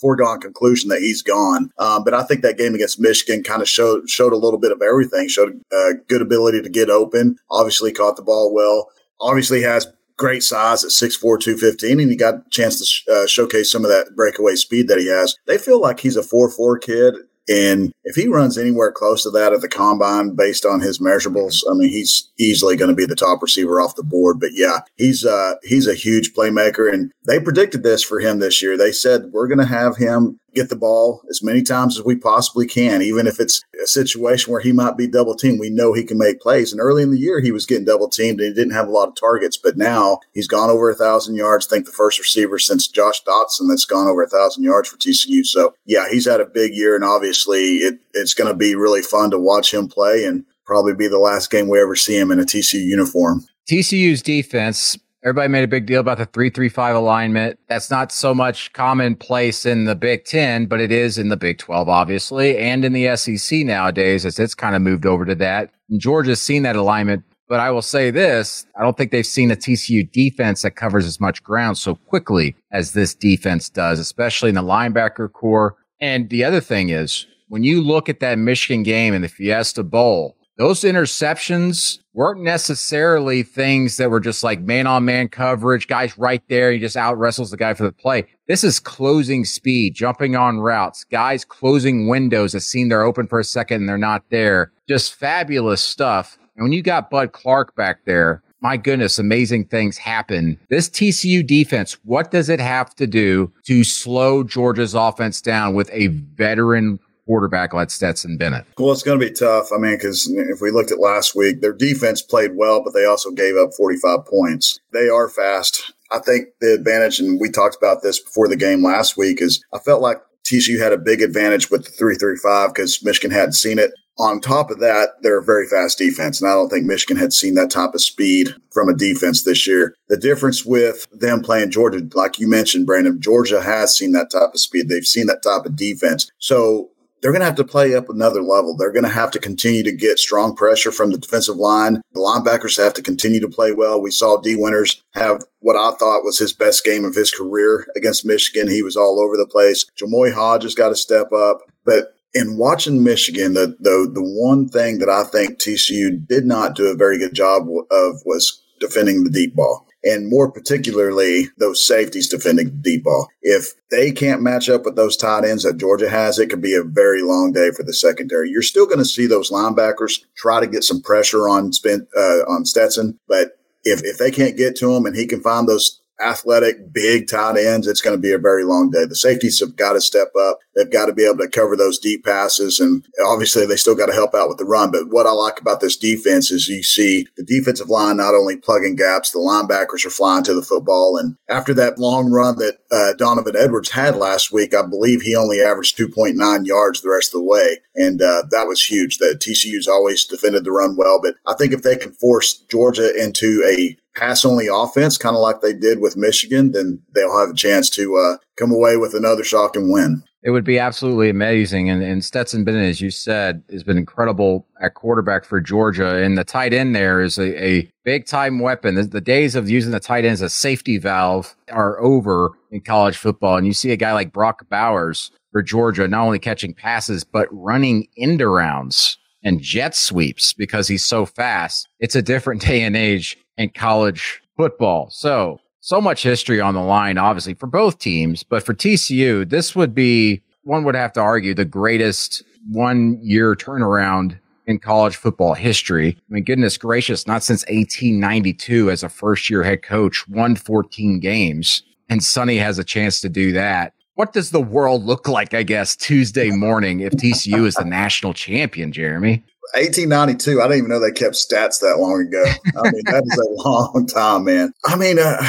foregone 0.00 0.40
conclusion 0.40 0.88
that 0.90 1.00
he's 1.00 1.22
gone. 1.22 1.70
Um, 1.78 2.04
but 2.04 2.14
I 2.14 2.22
think 2.22 2.42
that 2.42 2.58
game 2.58 2.74
against 2.74 3.00
Michigan 3.00 3.42
kind 3.42 3.62
of 3.62 3.68
showed 3.68 4.08
showed 4.08 4.32
a 4.32 4.36
little 4.36 4.60
bit 4.60 4.72
of 4.72 4.82
everything. 4.82 5.28
Showed 5.28 5.60
a 5.72 5.76
uh, 5.76 5.92
good 6.08 6.22
ability 6.22 6.62
to 6.62 6.68
get 6.68 6.90
open. 6.90 7.36
Obviously, 7.50 7.92
caught 7.92 8.16
the 8.16 8.22
ball 8.22 8.54
well. 8.54 8.90
Obviously, 9.20 9.62
has 9.62 9.88
great 10.20 10.42
size 10.42 10.84
at 10.84 10.90
6'4", 10.90 11.40
215, 11.40 11.98
and 11.98 12.10
he 12.10 12.16
got 12.16 12.34
a 12.34 12.42
chance 12.50 12.78
to 12.78 12.84
sh- 12.84 13.08
uh, 13.08 13.26
showcase 13.26 13.72
some 13.72 13.84
of 13.84 13.90
that 13.90 14.14
breakaway 14.14 14.54
speed 14.54 14.86
that 14.86 14.98
he 14.98 15.08
has. 15.08 15.34
They 15.46 15.56
feel 15.56 15.80
like 15.80 15.98
he's 15.98 16.16
a 16.16 16.22
4'4 16.22 16.80
kid, 16.80 17.14
and 17.50 17.92
if 18.04 18.14
he 18.14 18.28
runs 18.28 18.56
anywhere 18.56 18.92
close 18.92 19.24
to 19.24 19.30
that 19.30 19.52
at 19.52 19.60
the 19.60 19.68
combine 19.68 20.36
based 20.36 20.64
on 20.64 20.80
his 20.80 21.00
measurables, 21.00 21.62
I 21.68 21.74
mean, 21.74 21.88
he's 21.88 22.30
easily 22.38 22.76
going 22.76 22.90
to 22.90 22.94
be 22.94 23.06
the 23.06 23.16
top 23.16 23.42
receiver 23.42 23.80
off 23.80 23.96
the 23.96 24.04
board. 24.04 24.38
But 24.38 24.50
yeah, 24.52 24.80
he's 24.96 25.26
uh, 25.26 25.54
he's 25.64 25.88
a 25.88 25.94
huge 25.94 26.32
playmaker, 26.32 26.92
and 26.92 27.10
they 27.26 27.40
predicted 27.40 27.82
this 27.82 28.04
for 28.04 28.20
him 28.20 28.38
this 28.38 28.62
year. 28.62 28.76
They 28.76 28.92
said 28.92 29.32
we're 29.32 29.48
going 29.48 29.58
to 29.58 29.64
have 29.64 29.96
him 29.96 30.38
get 30.54 30.68
the 30.68 30.76
ball 30.76 31.22
as 31.30 31.42
many 31.42 31.62
times 31.62 31.98
as 31.98 32.04
we 32.04 32.16
possibly 32.16 32.66
can, 32.66 33.02
even 33.02 33.26
if 33.26 33.40
it's 33.40 33.62
a 33.82 33.86
situation 33.86 34.52
where 34.52 34.60
he 34.60 34.72
might 34.72 34.96
be 34.96 35.06
double 35.06 35.34
teamed. 35.34 35.60
We 35.60 35.70
know 35.70 35.92
he 35.92 36.04
can 36.04 36.18
make 36.18 36.40
plays. 36.40 36.72
And 36.72 36.80
early 36.80 37.02
in 37.02 37.10
the 37.10 37.18
year, 37.18 37.40
he 37.40 37.52
was 37.52 37.66
getting 37.66 37.84
double 37.84 38.08
teamed 38.08 38.40
and 38.40 38.48
he 38.48 38.54
didn't 38.54 38.74
have 38.74 38.88
a 38.88 38.92
lot 38.92 39.08
of 39.08 39.14
targets. 39.14 39.56
But 39.56 39.76
now 39.76 40.20
he's 40.32 40.48
gone 40.48 40.70
over 40.70 40.90
a 40.90 40.94
thousand 40.94 41.36
yards. 41.36 41.66
I 41.66 41.70
think 41.70 41.86
the 41.86 41.92
first 41.92 42.18
receiver 42.18 42.58
since 42.58 42.86
Josh 42.88 43.22
Doctson 43.24 43.68
that's 43.68 43.84
gone 43.84 44.08
over 44.08 44.22
a 44.22 44.28
thousand 44.28 44.64
yards 44.64 44.88
for 44.88 44.96
TCU. 44.96 45.44
So 45.44 45.74
yeah, 45.86 46.08
he's 46.10 46.26
had 46.26 46.40
a 46.40 46.46
big 46.46 46.74
year, 46.74 46.94
and 46.94 47.04
obviously 47.04 47.76
it, 47.76 47.98
it's 48.14 48.34
going 48.34 48.50
to 48.50 48.56
be 48.56 48.74
really 48.74 49.02
fun 49.02 49.30
to 49.30 49.38
watch 49.38 49.72
him 49.72 49.88
play 49.88 50.24
and 50.24 50.44
probably 50.64 50.94
be 50.94 51.08
the 51.08 51.18
last 51.18 51.50
game 51.50 51.68
we 51.68 51.80
ever 51.80 51.96
see 51.96 52.16
him 52.16 52.30
in 52.30 52.38
a 52.38 52.44
TCU 52.44 52.84
uniform. 52.84 53.44
TCU's 53.68 54.22
defense 54.22 54.96
Everybody 55.22 55.48
made 55.48 55.64
a 55.64 55.68
big 55.68 55.84
deal 55.84 56.00
about 56.00 56.16
the 56.16 56.24
335 56.24 56.96
alignment. 56.96 57.58
That's 57.68 57.90
not 57.90 58.10
so 58.10 58.34
much 58.34 58.72
commonplace 58.72 59.66
in 59.66 59.84
the 59.84 59.94
Big 59.94 60.24
10, 60.24 60.64
but 60.64 60.80
it 60.80 60.90
is 60.90 61.18
in 61.18 61.28
the 61.28 61.36
Big 61.36 61.58
12, 61.58 61.90
obviously, 61.90 62.56
and 62.56 62.86
in 62.86 62.94
the 62.94 63.14
SEC 63.16 63.58
nowadays 63.66 64.24
as 64.24 64.38
it's 64.38 64.54
kind 64.54 64.74
of 64.74 64.80
moved 64.80 65.04
over 65.04 65.26
to 65.26 65.34
that. 65.34 65.72
And 65.90 66.00
Georgia's 66.00 66.40
seen 66.40 66.62
that 66.62 66.74
alignment. 66.74 67.22
But 67.50 67.60
I 67.60 67.70
will 67.70 67.82
say 67.82 68.10
this 68.10 68.64
I 68.78 68.82
don't 68.82 68.96
think 68.96 69.10
they've 69.10 69.26
seen 69.26 69.50
a 69.50 69.56
TCU 69.56 70.10
defense 70.10 70.62
that 70.62 70.70
covers 70.70 71.04
as 71.04 71.20
much 71.20 71.42
ground 71.42 71.76
so 71.76 71.96
quickly 71.96 72.56
as 72.72 72.92
this 72.92 73.14
defense 73.14 73.68
does, 73.68 73.98
especially 73.98 74.48
in 74.48 74.54
the 74.54 74.62
linebacker 74.62 75.30
core. 75.30 75.76
And 76.00 76.30
the 76.30 76.44
other 76.44 76.60
thing 76.60 76.88
is, 76.88 77.26
when 77.48 77.62
you 77.62 77.82
look 77.82 78.08
at 78.08 78.20
that 78.20 78.38
Michigan 78.38 78.84
game 78.84 79.12
in 79.12 79.20
the 79.20 79.28
Fiesta 79.28 79.82
Bowl, 79.82 80.36
those 80.60 80.80
interceptions 80.82 82.00
weren't 82.12 82.42
necessarily 82.42 83.42
things 83.42 83.96
that 83.96 84.10
were 84.10 84.20
just 84.20 84.44
like 84.44 84.60
man 84.60 84.86
on 84.86 85.06
man 85.06 85.26
coverage, 85.26 85.86
guys 85.86 86.18
right 86.18 86.42
there. 86.50 86.70
He 86.70 86.78
just 86.78 86.98
out 86.98 87.16
wrestles 87.16 87.50
the 87.50 87.56
guy 87.56 87.72
for 87.72 87.84
the 87.84 87.92
play. 87.92 88.26
This 88.46 88.62
is 88.62 88.78
closing 88.78 89.46
speed, 89.46 89.94
jumping 89.94 90.36
on 90.36 90.60
routes, 90.60 91.04
guys 91.04 91.46
closing 91.46 92.08
windows 92.08 92.52
that 92.52 92.60
seem 92.60 92.90
they're 92.90 93.04
open 93.04 93.26
for 93.26 93.40
a 93.40 93.44
second 93.44 93.76
and 93.76 93.88
they're 93.88 93.96
not 93.96 94.24
there. 94.28 94.70
Just 94.86 95.14
fabulous 95.14 95.80
stuff. 95.80 96.38
And 96.56 96.64
when 96.64 96.72
you 96.72 96.82
got 96.82 97.08
Bud 97.08 97.32
Clark 97.32 97.74
back 97.74 98.04
there, 98.04 98.42
my 98.60 98.76
goodness, 98.76 99.18
amazing 99.18 99.64
things 99.64 99.96
happen. 99.96 100.60
This 100.68 100.90
TCU 100.90 101.46
defense, 101.46 101.96
what 102.04 102.30
does 102.30 102.50
it 102.50 102.60
have 102.60 102.94
to 102.96 103.06
do 103.06 103.50
to 103.64 103.82
slow 103.82 104.44
Georgia's 104.44 104.92
offense 104.92 105.40
down 105.40 105.72
with 105.72 105.88
a 105.90 106.08
veteran 106.08 106.98
quarterback 107.30 107.72
like 107.72 107.92
Stetson 107.92 108.36
Bennett? 108.36 108.66
Well, 108.76 108.90
it's 108.90 109.04
going 109.04 109.20
to 109.20 109.24
be 109.24 109.32
tough. 109.32 109.68
I 109.72 109.78
mean, 109.78 109.94
because 109.94 110.28
if 110.28 110.60
we 110.60 110.72
looked 110.72 110.90
at 110.90 110.98
last 110.98 111.36
week, 111.36 111.60
their 111.60 111.72
defense 111.72 112.22
played 112.22 112.56
well, 112.56 112.82
but 112.82 112.92
they 112.92 113.04
also 113.04 113.30
gave 113.30 113.56
up 113.56 113.70
45 113.76 114.26
points. 114.26 114.80
They 114.92 115.08
are 115.08 115.28
fast. 115.28 115.92
I 116.10 116.18
think 116.18 116.48
the 116.60 116.74
advantage, 116.74 117.20
and 117.20 117.40
we 117.40 117.48
talked 117.48 117.76
about 117.76 118.02
this 118.02 118.18
before 118.18 118.48
the 118.48 118.56
game 118.56 118.82
last 118.82 119.16
week, 119.16 119.40
is 119.40 119.64
I 119.72 119.78
felt 119.78 120.02
like 120.02 120.20
TCU 120.44 120.80
had 120.80 120.92
a 120.92 120.98
big 120.98 121.22
advantage 121.22 121.70
with 121.70 121.84
the 121.84 121.90
335 121.92 122.74
because 122.74 123.04
Michigan 123.04 123.30
hadn't 123.30 123.52
seen 123.52 123.78
it. 123.78 123.92
On 124.18 124.40
top 124.40 124.72
of 124.72 124.80
that, 124.80 125.10
they're 125.22 125.38
a 125.38 125.44
very 125.44 125.68
fast 125.68 125.98
defense, 125.98 126.42
and 126.42 126.50
I 126.50 126.54
don't 126.54 126.68
think 126.68 126.84
Michigan 126.84 127.16
had 127.16 127.32
seen 127.32 127.54
that 127.54 127.70
type 127.70 127.94
of 127.94 128.02
speed 128.02 128.48
from 128.72 128.88
a 128.88 128.94
defense 128.94 129.44
this 129.44 129.68
year. 129.68 129.94
The 130.08 130.16
difference 130.16 130.64
with 130.64 131.06
them 131.12 131.42
playing 131.42 131.70
Georgia, 131.70 132.02
like 132.14 132.40
you 132.40 132.48
mentioned, 132.48 132.86
Brandon, 132.86 133.20
Georgia 133.20 133.62
has 133.62 133.96
seen 133.96 134.10
that 134.12 134.30
type 134.30 134.52
of 134.52 134.60
speed. 134.60 134.88
They've 134.88 135.06
seen 135.06 135.26
that 135.28 135.44
type 135.44 135.64
of 135.64 135.76
defense. 135.76 136.30
So 136.38 136.90
they're 137.20 137.32
going 137.32 137.40
to 137.40 137.46
have 137.46 137.56
to 137.56 137.64
play 137.64 137.94
up 137.94 138.08
another 138.08 138.42
level. 138.42 138.76
They're 138.76 138.92
going 138.92 139.04
to 139.04 139.10
have 139.10 139.30
to 139.32 139.38
continue 139.38 139.82
to 139.82 139.92
get 139.92 140.18
strong 140.18 140.56
pressure 140.56 140.90
from 140.90 141.10
the 141.10 141.18
defensive 141.18 141.56
line. 141.56 142.00
The 142.12 142.20
linebackers 142.20 142.82
have 142.82 142.94
to 142.94 143.02
continue 143.02 143.40
to 143.40 143.48
play 143.48 143.72
well. 143.72 144.00
We 144.00 144.10
saw 144.10 144.40
Dee 144.40 144.56
Winters 144.56 145.02
have 145.14 145.44
what 145.60 145.76
I 145.76 145.96
thought 145.96 146.24
was 146.24 146.38
his 146.38 146.52
best 146.52 146.84
game 146.84 147.04
of 147.04 147.14
his 147.14 147.30
career 147.30 147.86
against 147.96 148.24
Michigan. 148.24 148.68
He 148.68 148.82
was 148.82 148.96
all 148.96 149.20
over 149.20 149.36
the 149.36 149.46
place. 149.46 149.84
Jamoi 150.00 150.32
Hodge 150.32 150.62
has 150.62 150.74
got 150.74 150.88
to 150.88 150.96
step 150.96 151.32
up. 151.32 151.60
But 151.84 152.14
in 152.32 152.56
watching 152.56 153.02
Michigan, 153.02 153.54
the, 153.54 153.76
the 153.80 154.10
the 154.12 154.22
one 154.22 154.68
thing 154.68 154.98
that 154.98 155.08
I 155.08 155.24
think 155.24 155.58
TCU 155.58 156.26
did 156.26 156.46
not 156.46 156.76
do 156.76 156.86
a 156.86 156.94
very 156.94 157.18
good 157.18 157.34
job 157.34 157.62
of 157.90 158.22
was 158.24 158.62
defending 158.78 159.24
the 159.24 159.30
deep 159.30 159.54
ball 159.54 159.86
and 160.04 160.28
more 160.28 160.50
particularly 160.50 161.48
those 161.58 161.86
safeties 161.86 162.28
defending 162.28 162.80
deep 162.80 163.04
ball. 163.04 163.28
If 163.42 163.74
they 163.90 164.12
can't 164.12 164.42
match 164.42 164.68
up 164.68 164.84
with 164.84 164.96
those 164.96 165.16
tight 165.16 165.44
ends 165.44 165.64
that 165.64 165.76
Georgia 165.76 166.08
has, 166.08 166.38
it 166.38 166.48
could 166.48 166.62
be 166.62 166.74
a 166.74 166.82
very 166.82 167.22
long 167.22 167.52
day 167.52 167.70
for 167.76 167.82
the 167.82 167.92
secondary. 167.92 168.50
You're 168.50 168.62
still 168.62 168.86
going 168.86 168.98
to 168.98 169.04
see 169.04 169.26
those 169.26 169.50
linebackers 169.50 170.24
try 170.36 170.60
to 170.60 170.66
get 170.66 170.84
some 170.84 171.02
pressure 171.02 171.48
on 171.48 171.70
uh, 171.84 172.20
on 172.48 172.64
Stetson, 172.64 173.18
but 173.28 173.58
if 173.84 174.02
if 174.04 174.18
they 174.18 174.30
can't 174.30 174.56
get 174.56 174.76
to 174.76 174.94
him 174.94 175.06
and 175.06 175.16
he 175.16 175.26
can 175.26 175.40
find 175.40 175.68
those 175.68 175.99
athletic, 176.22 176.92
big 176.92 177.28
tight 177.28 177.56
ends, 177.56 177.86
it's 177.86 178.00
going 178.00 178.16
to 178.16 178.20
be 178.20 178.32
a 178.32 178.38
very 178.38 178.64
long 178.64 178.90
day. 178.90 179.04
The 179.04 179.16
safeties 179.16 179.60
have 179.60 179.76
got 179.76 179.94
to 179.94 180.00
step 180.00 180.28
up. 180.38 180.58
They've 180.76 180.90
got 180.90 181.06
to 181.06 181.12
be 181.12 181.24
able 181.24 181.38
to 181.38 181.48
cover 181.48 181.76
those 181.76 181.98
deep 181.98 182.24
passes. 182.24 182.80
And 182.80 183.04
obviously, 183.24 183.66
they 183.66 183.76
still 183.76 183.94
got 183.94 184.06
to 184.06 184.12
help 184.12 184.34
out 184.34 184.48
with 184.48 184.58
the 184.58 184.64
run. 184.64 184.90
But 184.90 185.08
what 185.08 185.26
I 185.26 185.32
like 185.32 185.60
about 185.60 185.80
this 185.80 185.96
defense 185.96 186.50
is 186.50 186.68
you 186.68 186.82
see 186.82 187.26
the 187.36 187.44
defensive 187.44 187.88
line 187.88 188.18
not 188.18 188.34
only 188.34 188.56
plugging 188.56 188.96
gaps, 188.96 189.30
the 189.30 189.38
linebackers 189.38 190.06
are 190.06 190.10
flying 190.10 190.44
to 190.44 190.54
the 190.54 190.62
football. 190.62 191.16
And 191.16 191.36
after 191.48 191.74
that 191.74 191.98
long 191.98 192.30
run 192.30 192.56
that 192.58 192.78
uh, 192.92 193.14
Donovan 193.18 193.56
Edwards 193.56 193.90
had 193.90 194.16
last 194.16 194.52
week, 194.52 194.74
I 194.74 194.82
believe 194.82 195.22
he 195.22 195.34
only 195.34 195.60
averaged 195.60 195.98
2.9 195.98 196.66
yards 196.66 197.00
the 197.00 197.10
rest 197.10 197.34
of 197.34 197.40
the 197.40 197.46
way. 197.46 197.78
And 197.94 198.22
uh, 198.22 198.44
that 198.50 198.66
was 198.66 198.84
huge. 198.84 199.18
The 199.18 199.38
TCU's 199.38 199.88
always 199.88 200.24
defended 200.24 200.64
the 200.64 200.72
run 200.72 200.96
well. 200.96 201.20
But 201.22 201.34
I 201.46 201.54
think 201.54 201.72
if 201.72 201.82
they 201.82 201.96
can 201.96 202.12
force 202.12 202.54
Georgia 202.70 203.12
into 203.20 203.62
a 203.66 203.96
pass 204.16 204.44
only 204.44 204.66
offense, 204.72 205.16
kind 205.16 205.36
of 205.36 205.42
like 205.42 205.60
they 205.60 205.72
did 205.72 206.00
with 206.00 206.16
Michigan, 206.16 206.72
then 206.72 207.00
they'll 207.14 207.38
have 207.38 207.50
a 207.50 207.54
chance 207.54 207.88
to 207.90 208.16
uh, 208.16 208.36
come 208.58 208.72
away 208.72 208.96
with 208.96 209.14
another 209.14 209.44
shocking 209.44 209.92
win. 209.92 210.22
It 210.42 210.50
would 210.50 210.64
be 210.64 210.78
absolutely 210.78 211.28
amazing. 211.28 211.90
And, 211.90 212.02
and 212.02 212.24
Stetson 212.24 212.64
Bennett, 212.64 212.88
as 212.88 213.00
you 213.00 213.10
said, 213.10 213.62
has 213.70 213.84
been 213.84 213.98
incredible 213.98 214.66
at 214.80 214.94
quarterback 214.94 215.44
for 215.44 215.60
Georgia. 215.60 216.16
And 216.16 216.38
the 216.38 216.44
tight 216.44 216.72
end 216.72 216.96
there 216.96 217.20
is 217.20 217.38
a, 217.38 217.62
a 217.62 217.90
big 218.04 218.24
time 218.26 218.58
weapon. 218.58 218.94
The, 218.94 219.02
the, 219.02 219.20
days 219.20 219.54
of 219.54 219.68
using 219.68 219.92
the 219.92 220.00
tight 220.00 220.24
end 220.24 220.32
as 220.32 220.40
a 220.40 220.48
safety 220.48 220.96
valve 220.96 221.54
are 221.70 222.00
over 222.00 222.52
in 222.70 222.80
college 222.80 223.18
football. 223.18 223.58
And 223.58 223.66
you 223.66 223.74
see 223.74 223.90
a 223.92 223.96
guy 223.96 224.14
like 224.14 224.32
Brock 224.32 224.66
Bowers 224.70 225.30
for 225.52 225.62
Georgia, 225.62 226.08
not 226.08 226.24
only 226.24 226.38
catching 226.38 226.72
passes, 226.72 227.22
but 227.22 227.46
running 227.50 228.08
end 228.16 228.40
rounds 228.40 229.18
and 229.42 229.60
jet 229.60 229.94
sweeps 229.94 230.52
because 230.52 230.88
he's 230.88 231.04
so 231.04 231.26
fast. 231.26 231.88
It's 231.98 232.16
a 232.16 232.22
different 232.22 232.62
day 232.66 232.82
and 232.82 232.96
age 232.96 233.38
in 233.56 233.70
college 233.70 234.42
football. 234.56 235.10
So, 235.10 235.60
so 235.80 236.00
much 236.00 236.22
history 236.22 236.60
on 236.60 236.74
the 236.74 236.82
line, 236.82 237.18
obviously, 237.18 237.54
for 237.54 237.66
both 237.66 237.98
teams. 237.98 238.42
But 238.42 238.62
for 238.62 238.74
TCU, 238.74 239.48
this 239.48 239.74
would 239.74 239.94
be, 239.94 240.42
one 240.62 240.84
would 240.84 240.94
have 240.94 241.12
to 241.14 241.20
argue, 241.20 241.54
the 241.54 241.64
greatest 241.64 242.42
one 242.70 243.18
year 243.22 243.54
turnaround 243.54 244.38
in 244.66 244.78
college 244.78 245.16
football 245.16 245.54
history. 245.54 246.16
I 246.18 246.34
mean, 246.34 246.44
goodness 246.44 246.76
gracious, 246.76 247.26
not 247.26 247.42
since 247.42 247.62
1892 247.64 248.90
as 248.90 249.02
a 249.02 249.08
first 249.08 249.50
year 249.50 249.62
head 249.62 249.82
coach, 249.82 250.28
won 250.28 250.54
14 250.56 251.18
games. 251.20 251.82
And 252.08 252.22
Sonny 252.22 252.58
has 252.58 252.78
a 252.78 252.84
chance 252.84 253.20
to 253.20 253.28
do 253.28 253.52
that. 253.52 253.94
What 254.20 254.34
does 254.34 254.50
the 254.50 254.60
world 254.60 255.06
look 255.06 255.28
like, 255.28 255.54
I 255.54 255.62
guess, 255.62 255.96
Tuesday 255.96 256.50
morning 256.50 257.00
if 257.00 257.14
TCU 257.14 257.64
is 257.64 257.74
the 257.76 257.86
national 257.86 258.34
champion, 258.34 258.92
Jeremy? 258.92 259.42
1892. 259.72 260.60
I 260.60 260.64
didn't 260.64 260.76
even 260.76 260.90
know 260.90 261.00
they 261.00 261.10
kept 261.10 261.36
stats 261.36 261.80
that 261.80 261.96
long 261.98 262.26
ago. 262.28 262.44
I 262.76 262.90
mean, 262.90 263.02
that 263.06 263.22
is 263.24 263.38
a 263.38 263.48
long 263.66 264.06
time, 264.06 264.44
man. 264.44 264.74
I 264.84 264.96
mean, 264.96 265.18
uh, 265.18 265.42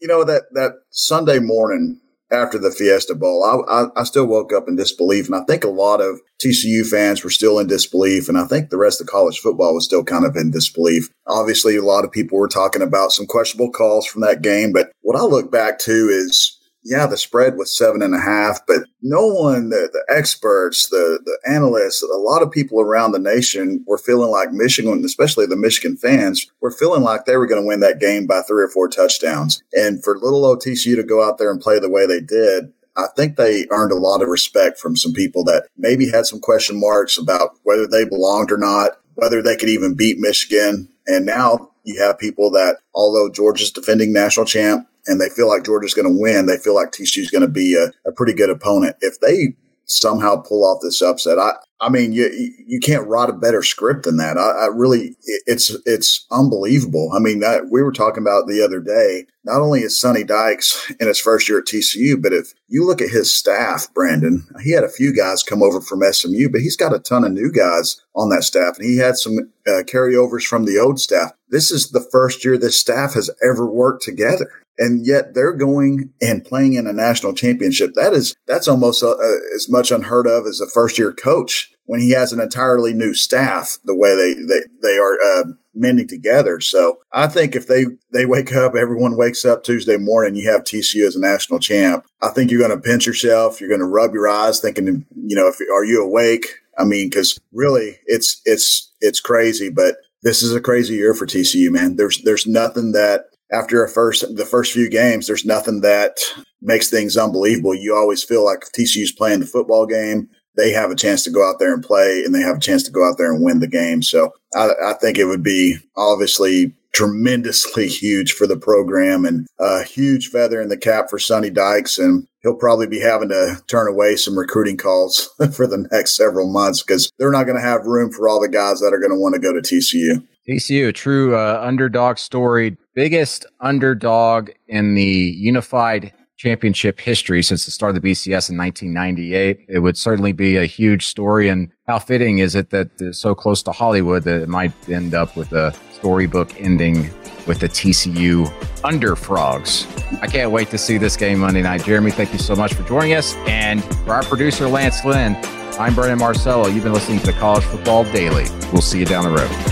you 0.00 0.06
know 0.06 0.22
that 0.22 0.44
that 0.52 0.74
Sunday 0.90 1.40
morning 1.40 2.00
after 2.30 2.58
the 2.60 2.70
Fiesta 2.70 3.16
Bowl. 3.16 3.42
I, 3.42 3.80
I, 3.80 4.00
I, 4.00 4.04
still 4.04 4.26
woke 4.26 4.52
up 4.52 4.68
in 4.68 4.76
disbelief. 4.76 5.26
And 5.26 5.34
I 5.34 5.42
think 5.44 5.64
a 5.64 5.68
lot 5.68 6.00
of 6.00 6.20
TCU 6.40 6.86
fans 6.86 7.24
were 7.24 7.30
still 7.30 7.58
in 7.58 7.66
disbelief. 7.66 8.28
And 8.28 8.38
I 8.38 8.44
think 8.44 8.70
the 8.70 8.78
rest 8.78 9.00
of 9.00 9.08
college 9.08 9.40
football 9.40 9.74
was 9.74 9.84
still 9.84 10.04
kind 10.04 10.24
of 10.24 10.36
in 10.36 10.52
disbelief. 10.52 11.10
Obviously, 11.26 11.76
a 11.76 11.82
lot 11.82 12.04
of 12.04 12.12
people 12.12 12.38
were 12.38 12.48
talking 12.48 12.82
about 12.82 13.10
some 13.10 13.26
questionable 13.26 13.72
calls 13.72 14.06
from 14.06 14.22
that 14.22 14.42
game. 14.42 14.72
But 14.72 14.92
what 15.00 15.16
I 15.16 15.24
look 15.24 15.50
back 15.50 15.80
to 15.80 16.08
is 16.08 16.58
yeah, 16.84 17.06
the 17.06 17.16
spread 17.16 17.56
was 17.56 17.76
seven 17.76 18.02
and 18.02 18.14
a 18.14 18.20
half, 18.20 18.60
but 18.66 18.84
no 19.02 19.26
one, 19.26 19.68
the, 19.70 19.88
the 19.92 20.04
experts, 20.14 20.88
the, 20.88 21.20
the 21.24 21.38
analysts, 21.48 22.02
a 22.02 22.16
lot 22.16 22.42
of 22.42 22.50
people 22.50 22.80
around 22.80 23.12
the 23.12 23.18
nation 23.18 23.84
were 23.86 23.98
feeling 23.98 24.30
like 24.30 24.52
Michigan, 24.52 25.04
especially 25.04 25.46
the 25.46 25.56
Michigan 25.56 25.96
fans, 25.96 26.50
were 26.60 26.72
feeling 26.72 27.02
like 27.02 27.24
they 27.24 27.36
were 27.36 27.46
going 27.46 27.62
to 27.62 27.66
win 27.66 27.80
that 27.80 28.00
game 28.00 28.26
by 28.26 28.42
three 28.42 28.64
or 28.64 28.68
four 28.68 28.88
touchdowns. 28.88 29.62
And 29.72 30.02
for 30.02 30.18
little 30.18 30.42
OTCU 30.42 30.96
to 30.96 31.04
go 31.04 31.22
out 31.26 31.38
there 31.38 31.50
and 31.50 31.60
play 31.60 31.78
the 31.78 31.90
way 31.90 32.06
they 32.06 32.20
did, 32.20 32.72
I 32.96 33.06
think 33.16 33.36
they 33.36 33.66
earned 33.70 33.92
a 33.92 33.96
lot 33.96 34.22
of 34.22 34.28
respect 34.28 34.78
from 34.78 34.96
some 34.96 35.12
people 35.12 35.44
that 35.44 35.68
maybe 35.78 36.10
had 36.10 36.26
some 36.26 36.40
question 36.40 36.78
marks 36.78 37.16
about 37.16 37.56
whether 37.62 37.86
they 37.86 38.04
belonged 38.04 38.52
or 38.52 38.58
not, 38.58 38.98
whether 39.14 39.40
they 39.40 39.56
could 39.56 39.68
even 39.68 39.94
beat 39.94 40.18
Michigan. 40.18 40.88
And 41.06 41.24
now 41.24 41.70
you 41.84 42.02
have 42.02 42.18
people 42.18 42.50
that, 42.50 42.78
although 42.94 43.30
Georgia's 43.30 43.70
defending 43.70 44.12
national 44.12 44.46
champ, 44.46 44.86
and 45.06 45.20
they 45.20 45.28
feel 45.28 45.48
like 45.48 45.64
Georgia's 45.64 45.94
going 45.94 46.08
to 46.08 46.20
win, 46.20 46.46
they 46.46 46.58
feel 46.58 46.74
like 46.74 46.92
TCU 46.92 47.18
is 47.18 47.30
going 47.30 47.42
to 47.42 47.48
be 47.48 47.74
a, 47.74 47.92
a 48.08 48.12
pretty 48.12 48.32
good 48.32 48.50
opponent. 48.50 48.96
If 49.00 49.20
they 49.20 49.56
somehow 49.86 50.36
pull 50.36 50.64
off 50.64 50.80
this 50.82 51.02
upset, 51.02 51.38
I, 51.38 51.52
I 51.82 51.88
mean, 51.88 52.12
you 52.12 52.30
you 52.64 52.78
can't 52.78 53.06
write 53.08 53.28
a 53.28 53.32
better 53.32 53.62
script 53.62 54.04
than 54.04 54.16
that. 54.18 54.38
I, 54.38 54.66
I 54.66 54.66
really, 54.72 55.16
it's 55.46 55.76
it's 55.84 56.24
unbelievable. 56.30 57.10
I 57.12 57.18
mean, 57.18 57.40
that, 57.40 57.70
we 57.70 57.82
were 57.82 57.92
talking 57.92 58.22
about 58.22 58.46
the 58.46 58.62
other 58.64 58.80
day. 58.80 59.26
Not 59.44 59.60
only 59.60 59.80
is 59.80 60.00
Sonny 60.00 60.22
Dykes 60.22 60.92
in 61.00 61.08
his 61.08 61.20
first 61.20 61.48
year 61.48 61.58
at 61.58 61.64
TCU, 61.64 62.22
but 62.22 62.32
if 62.32 62.54
you 62.68 62.86
look 62.86 63.02
at 63.02 63.10
his 63.10 63.34
staff, 63.36 63.92
Brandon, 63.92 64.46
he 64.62 64.70
had 64.70 64.84
a 64.84 64.88
few 64.88 65.12
guys 65.14 65.42
come 65.42 65.64
over 65.64 65.80
from 65.80 66.02
SMU, 66.02 66.48
but 66.48 66.60
he's 66.60 66.76
got 66.76 66.94
a 66.94 67.00
ton 67.00 67.24
of 67.24 67.32
new 67.32 67.50
guys 67.50 68.00
on 68.14 68.28
that 68.28 68.44
staff, 68.44 68.78
and 68.78 68.86
he 68.86 68.98
had 68.98 69.16
some 69.16 69.38
uh, 69.66 69.82
carryovers 69.82 70.44
from 70.44 70.64
the 70.64 70.78
old 70.78 71.00
staff. 71.00 71.32
This 71.48 71.72
is 71.72 71.90
the 71.90 72.06
first 72.12 72.44
year 72.44 72.56
this 72.56 72.78
staff 72.78 73.14
has 73.14 73.28
ever 73.42 73.66
worked 73.66 74.04
together 74.04 74.61
and 74.78 75.06
yet 75.06 75.34
they're 75.34 75.52
going 75.52 76.12
and 76.20 76.44
playing 76.44 76.74
in 76.74 76.86
a 76.86 76.92
national 76.92 77.34
championship. 77.34 77.92
That 77.94 78.12
is 78.12 78.34
that's 78.46 78.68
almost 78.68 79.02
uh, 79.02 79.10
uh, 79.12 79.36
as 79.54 79.68
much 79.68 79.90
unheard 79.90 80.26
of 80.26 80.46
as 80.46 80.60
a 80.60 80.68
first 80.68 80.98
year 80.98 81.12
coach 81.12 81.72
when 81.86 82.00
he 82.00 82.10
has 82.10 82.32
an 82.32 82.40
entirely 82.40 82.92
new 82.94 83.14
staff. 83.14 83.78
The 83.84 83.96
way 83.96 84.14
they 84.16 84.34
they 84.34 84.64
they 84.82 84.98
are 84.98 85.18
uh, 85.20 85.44
mending 85.74 86.08
together. 86.08 86.60
So 86.60 86.98
I 87.12 87.26
think 87.26 87.54
if 87.54 87.66
they 87.66 87.86
they 88.12 88.26
wake 88.26 88.52
up, 88.54 88.74
everyone 88.74 89.16
wakes 89.16 89.44
up 89.44 89.64
Tuesday 89.64 89.96
morning, 89.96 90.34
you 90.34 90.50
have 90.50 90.64
TCU 90.64 91.06
as 91.06 91.16
a 91.16 91.20
national 91.20 91.58
champ. 91.58 92.06
I 92.22 92.28
think 92.28 92.50
you're 92.50 92.66
going 92.66 92.76
to 92.76 92.82
pinch 92.82 93.06
yourself. 93.06 93.60
You're 93.60 93.68
going 93.68 93.80
to 93.80 93.86
rub 93.86 94.14
your 94.14 94.28
eyes, 94.28 94.60
thinking, 94.60 95.06
you 95.14 95.36
know, 95.36 95.48
if 95.48 95.60
are 95.72 95.84
you 95.84 96.02
awake? 96.02 96.46
I 96.78 96.84
mean, 96.84 97.10
because 97.10 97.38
really, 97.52 97.98
it's 98.06 98.40
it's 98.44 98.90
it's 99.00 99.20
crazy, 99.20 99.68
but 99.68 99.96
this 100.22 100.42
is 100.42 100.54
a 100.54 100.60
crazy 100.60 100.94
year 100.94 101.14
for 101.14 101.26
TCU, 101.26 101.70
man. 101.70 101.96
There's 101.96 102.22
there's 102.22 102.46
nothing 102.46 102.92
that 102.92 103.26
after 103.52 103.84
a 103.84 103.88
first 103.88 104.24
the 104.36 104.46
first 104.46 104.72
few 104.72 104.88
games, 104.88 105.26
there's 105.26 105.44
nothing 105.44 105.80
that 105.82 106.18
makes 106.60 106.88
things 106.88 107.16
unbelievable. 107.16 107.74
You 107.74 107.94
always 107.94 108.22
feel 108.22 108.44
like 108.44 108.60
TCU's 108.76 109.12
playing 109.12 109.40
the 109.40 109.46
football 109.46 109.86
game. 109.86 110.28
They 110.56 110.70
have 110.72 110.90
a 110.90 110.96
chance 110.96 111.24
to 111.24 111.30
go 111.30 111.48
out 111.48 111.58
there 111.58 111.72
and 111.72 111.82
play, 111.82 112.22
and 112.24 112.34
they 112.34 112.40
have 112.40 112.56
a 112.56 112.60
chance 112.60 112.82
to 112.84 112.90
go 112.90 113.08
out 113.08 113.16
there 113.18 113.32
and 113.32 113.42
win 113.42 113.60
the 113.60 113.68
game. 113.68 114.02
So 114.02 114.32
I, 114.54 114.70
I 114.84 114.92
think 114.94 115.18
it 115.18 115.24
would 115.24 115.42
be 115.42 115.78
obviously 115.96 116.74
tremendously 116.92 117.88
huge 117.88 118.32
for 118.32 118.46
the 118.46 118.56
program 118.56 119.24
and 119.24 119.46
a 119.58 119.82
huge 119.82 120.28
feather 120.28 120.60
in 120.60 120.68
the 120.68 120.76
cap 120.76 121.06
for 121.10 121.18
Sonny 121.18 121.50
Dykes. 121.50 121.98
And 121.98 122.26
he'll 122.42 122.54
probably 122.54 122.86
be 122.86 123.00
having 123.00 123.30
to 123.30 123.62
turn 123.66 123.88
away 123.88 124.16
some 124.16 124.38
recruiting 124.38 124.76
calls 124.76 125.30
for 125.54 125.66
the 125.66 125.88
next 125.90 126.16
several 126.16 126.50
months 126.50 126.82
because 126.82 127.10
they're 127.18 127.32
not 127.32 127.44
going 127.44 127.56
to 127.56 127.62
have 127.62 127.86
room 127.86 128.12
for 128.12 128.28
all 128.28 128.40
the 128.40 128.48
guys 128.48 128.80
that 128.80 128.92
are 128.92 129.00
going 129.00 129.12
to 129.12 129.18
want 129.18 129.34
to 129.34 129.40
go 129.40 129.52
to 129.52 129.60
TCU. 129.60 130.22
TCU, 130.48 130.88
a 130.88 130.92
true 130.92 131.36
uh, 131.36 131.60
underdog 131.62 132.18
story, 132.18 132.76
biggest 132.94 133.46
underdog 133.60 134.50
in 134.68 134.94
the 134.94 135.02
unified 135.02 136.12
championship 136.36 136.98
history 136.98 137.42
since 137.42 137.64
the 137.64 137.70
start 137.70 137.94
of 137.94 138.02
the 138.02 138.10
BCS 138.10 138.50
in 138.50 138.58
1998. 138.58 139.66
It 139.68 139.78
would 139.78 139.96
certainly 139.96 140.32
be 140.32 140.56
a 140.56 140.64
huge 140.64 141.06
story. 141.06 141.48
And 141.48 141.70
how 141.86 141.98
fitting 142.00 142.38
is 142.38 142.54
it 142.54 142.70
that 142.70 142.90
it's 142.98 143.18
so 143.18 143.34
close 143.34 143.62
to 143.64 143.72
Hollywood 143.72 144.24
that 144.24 144.42
it 144.42 144.48
might 144.48 144.72
end 144.88 145.14
up 145.14 145.36
with 145.36 145.52
a 145.52 145.72
storybook 145.92 146.60
ending 146.60 147.10
with 147.46 147.60
the 147.60 147.68
TCU 147.68 148.52
Under 148.82 149.14
Frogs. 149.14 149.86
I 150.20 150.26
can't 150.26 150.50
wait 150.50 150.68
to 150.70 150.78
see 150.78 150.98
this 150.98 151.16
game 151.16 151.38
Monday 151.38 151.62
night. 151.62 151.84
Jeremy, 151.84 152.10
thank 152.10 152.32
you 152.32 152.38
so 152.38 152.56
much 152.56 152.74
for 152.74 152.82
joining 152.84 153.14
us. 153.14 153.36
And 153.46 153.84
for 154.04 154.12
our 154.12 154.24
producer, 154.24 154.66
Lance 154.66 155.04
Lynn, 155.04 155.36
I'm 155.78 155.94
Brandon 155.94 156.18
Marcello. 156.18 156.66
You've 156.66 156.84
been 156.84 156.92
listening 156.92 157.20
to 157.20 157.26
the 157.26 157.32
College 157.34 157.64
Football 157.64 158.04
Daily. 158.04 158.46
We'll 158.72 158.82
see 158.82 158.98
you 158.98 159.06
down 159.06 159.24
the 159.24 159.30
road. 159.30 159.71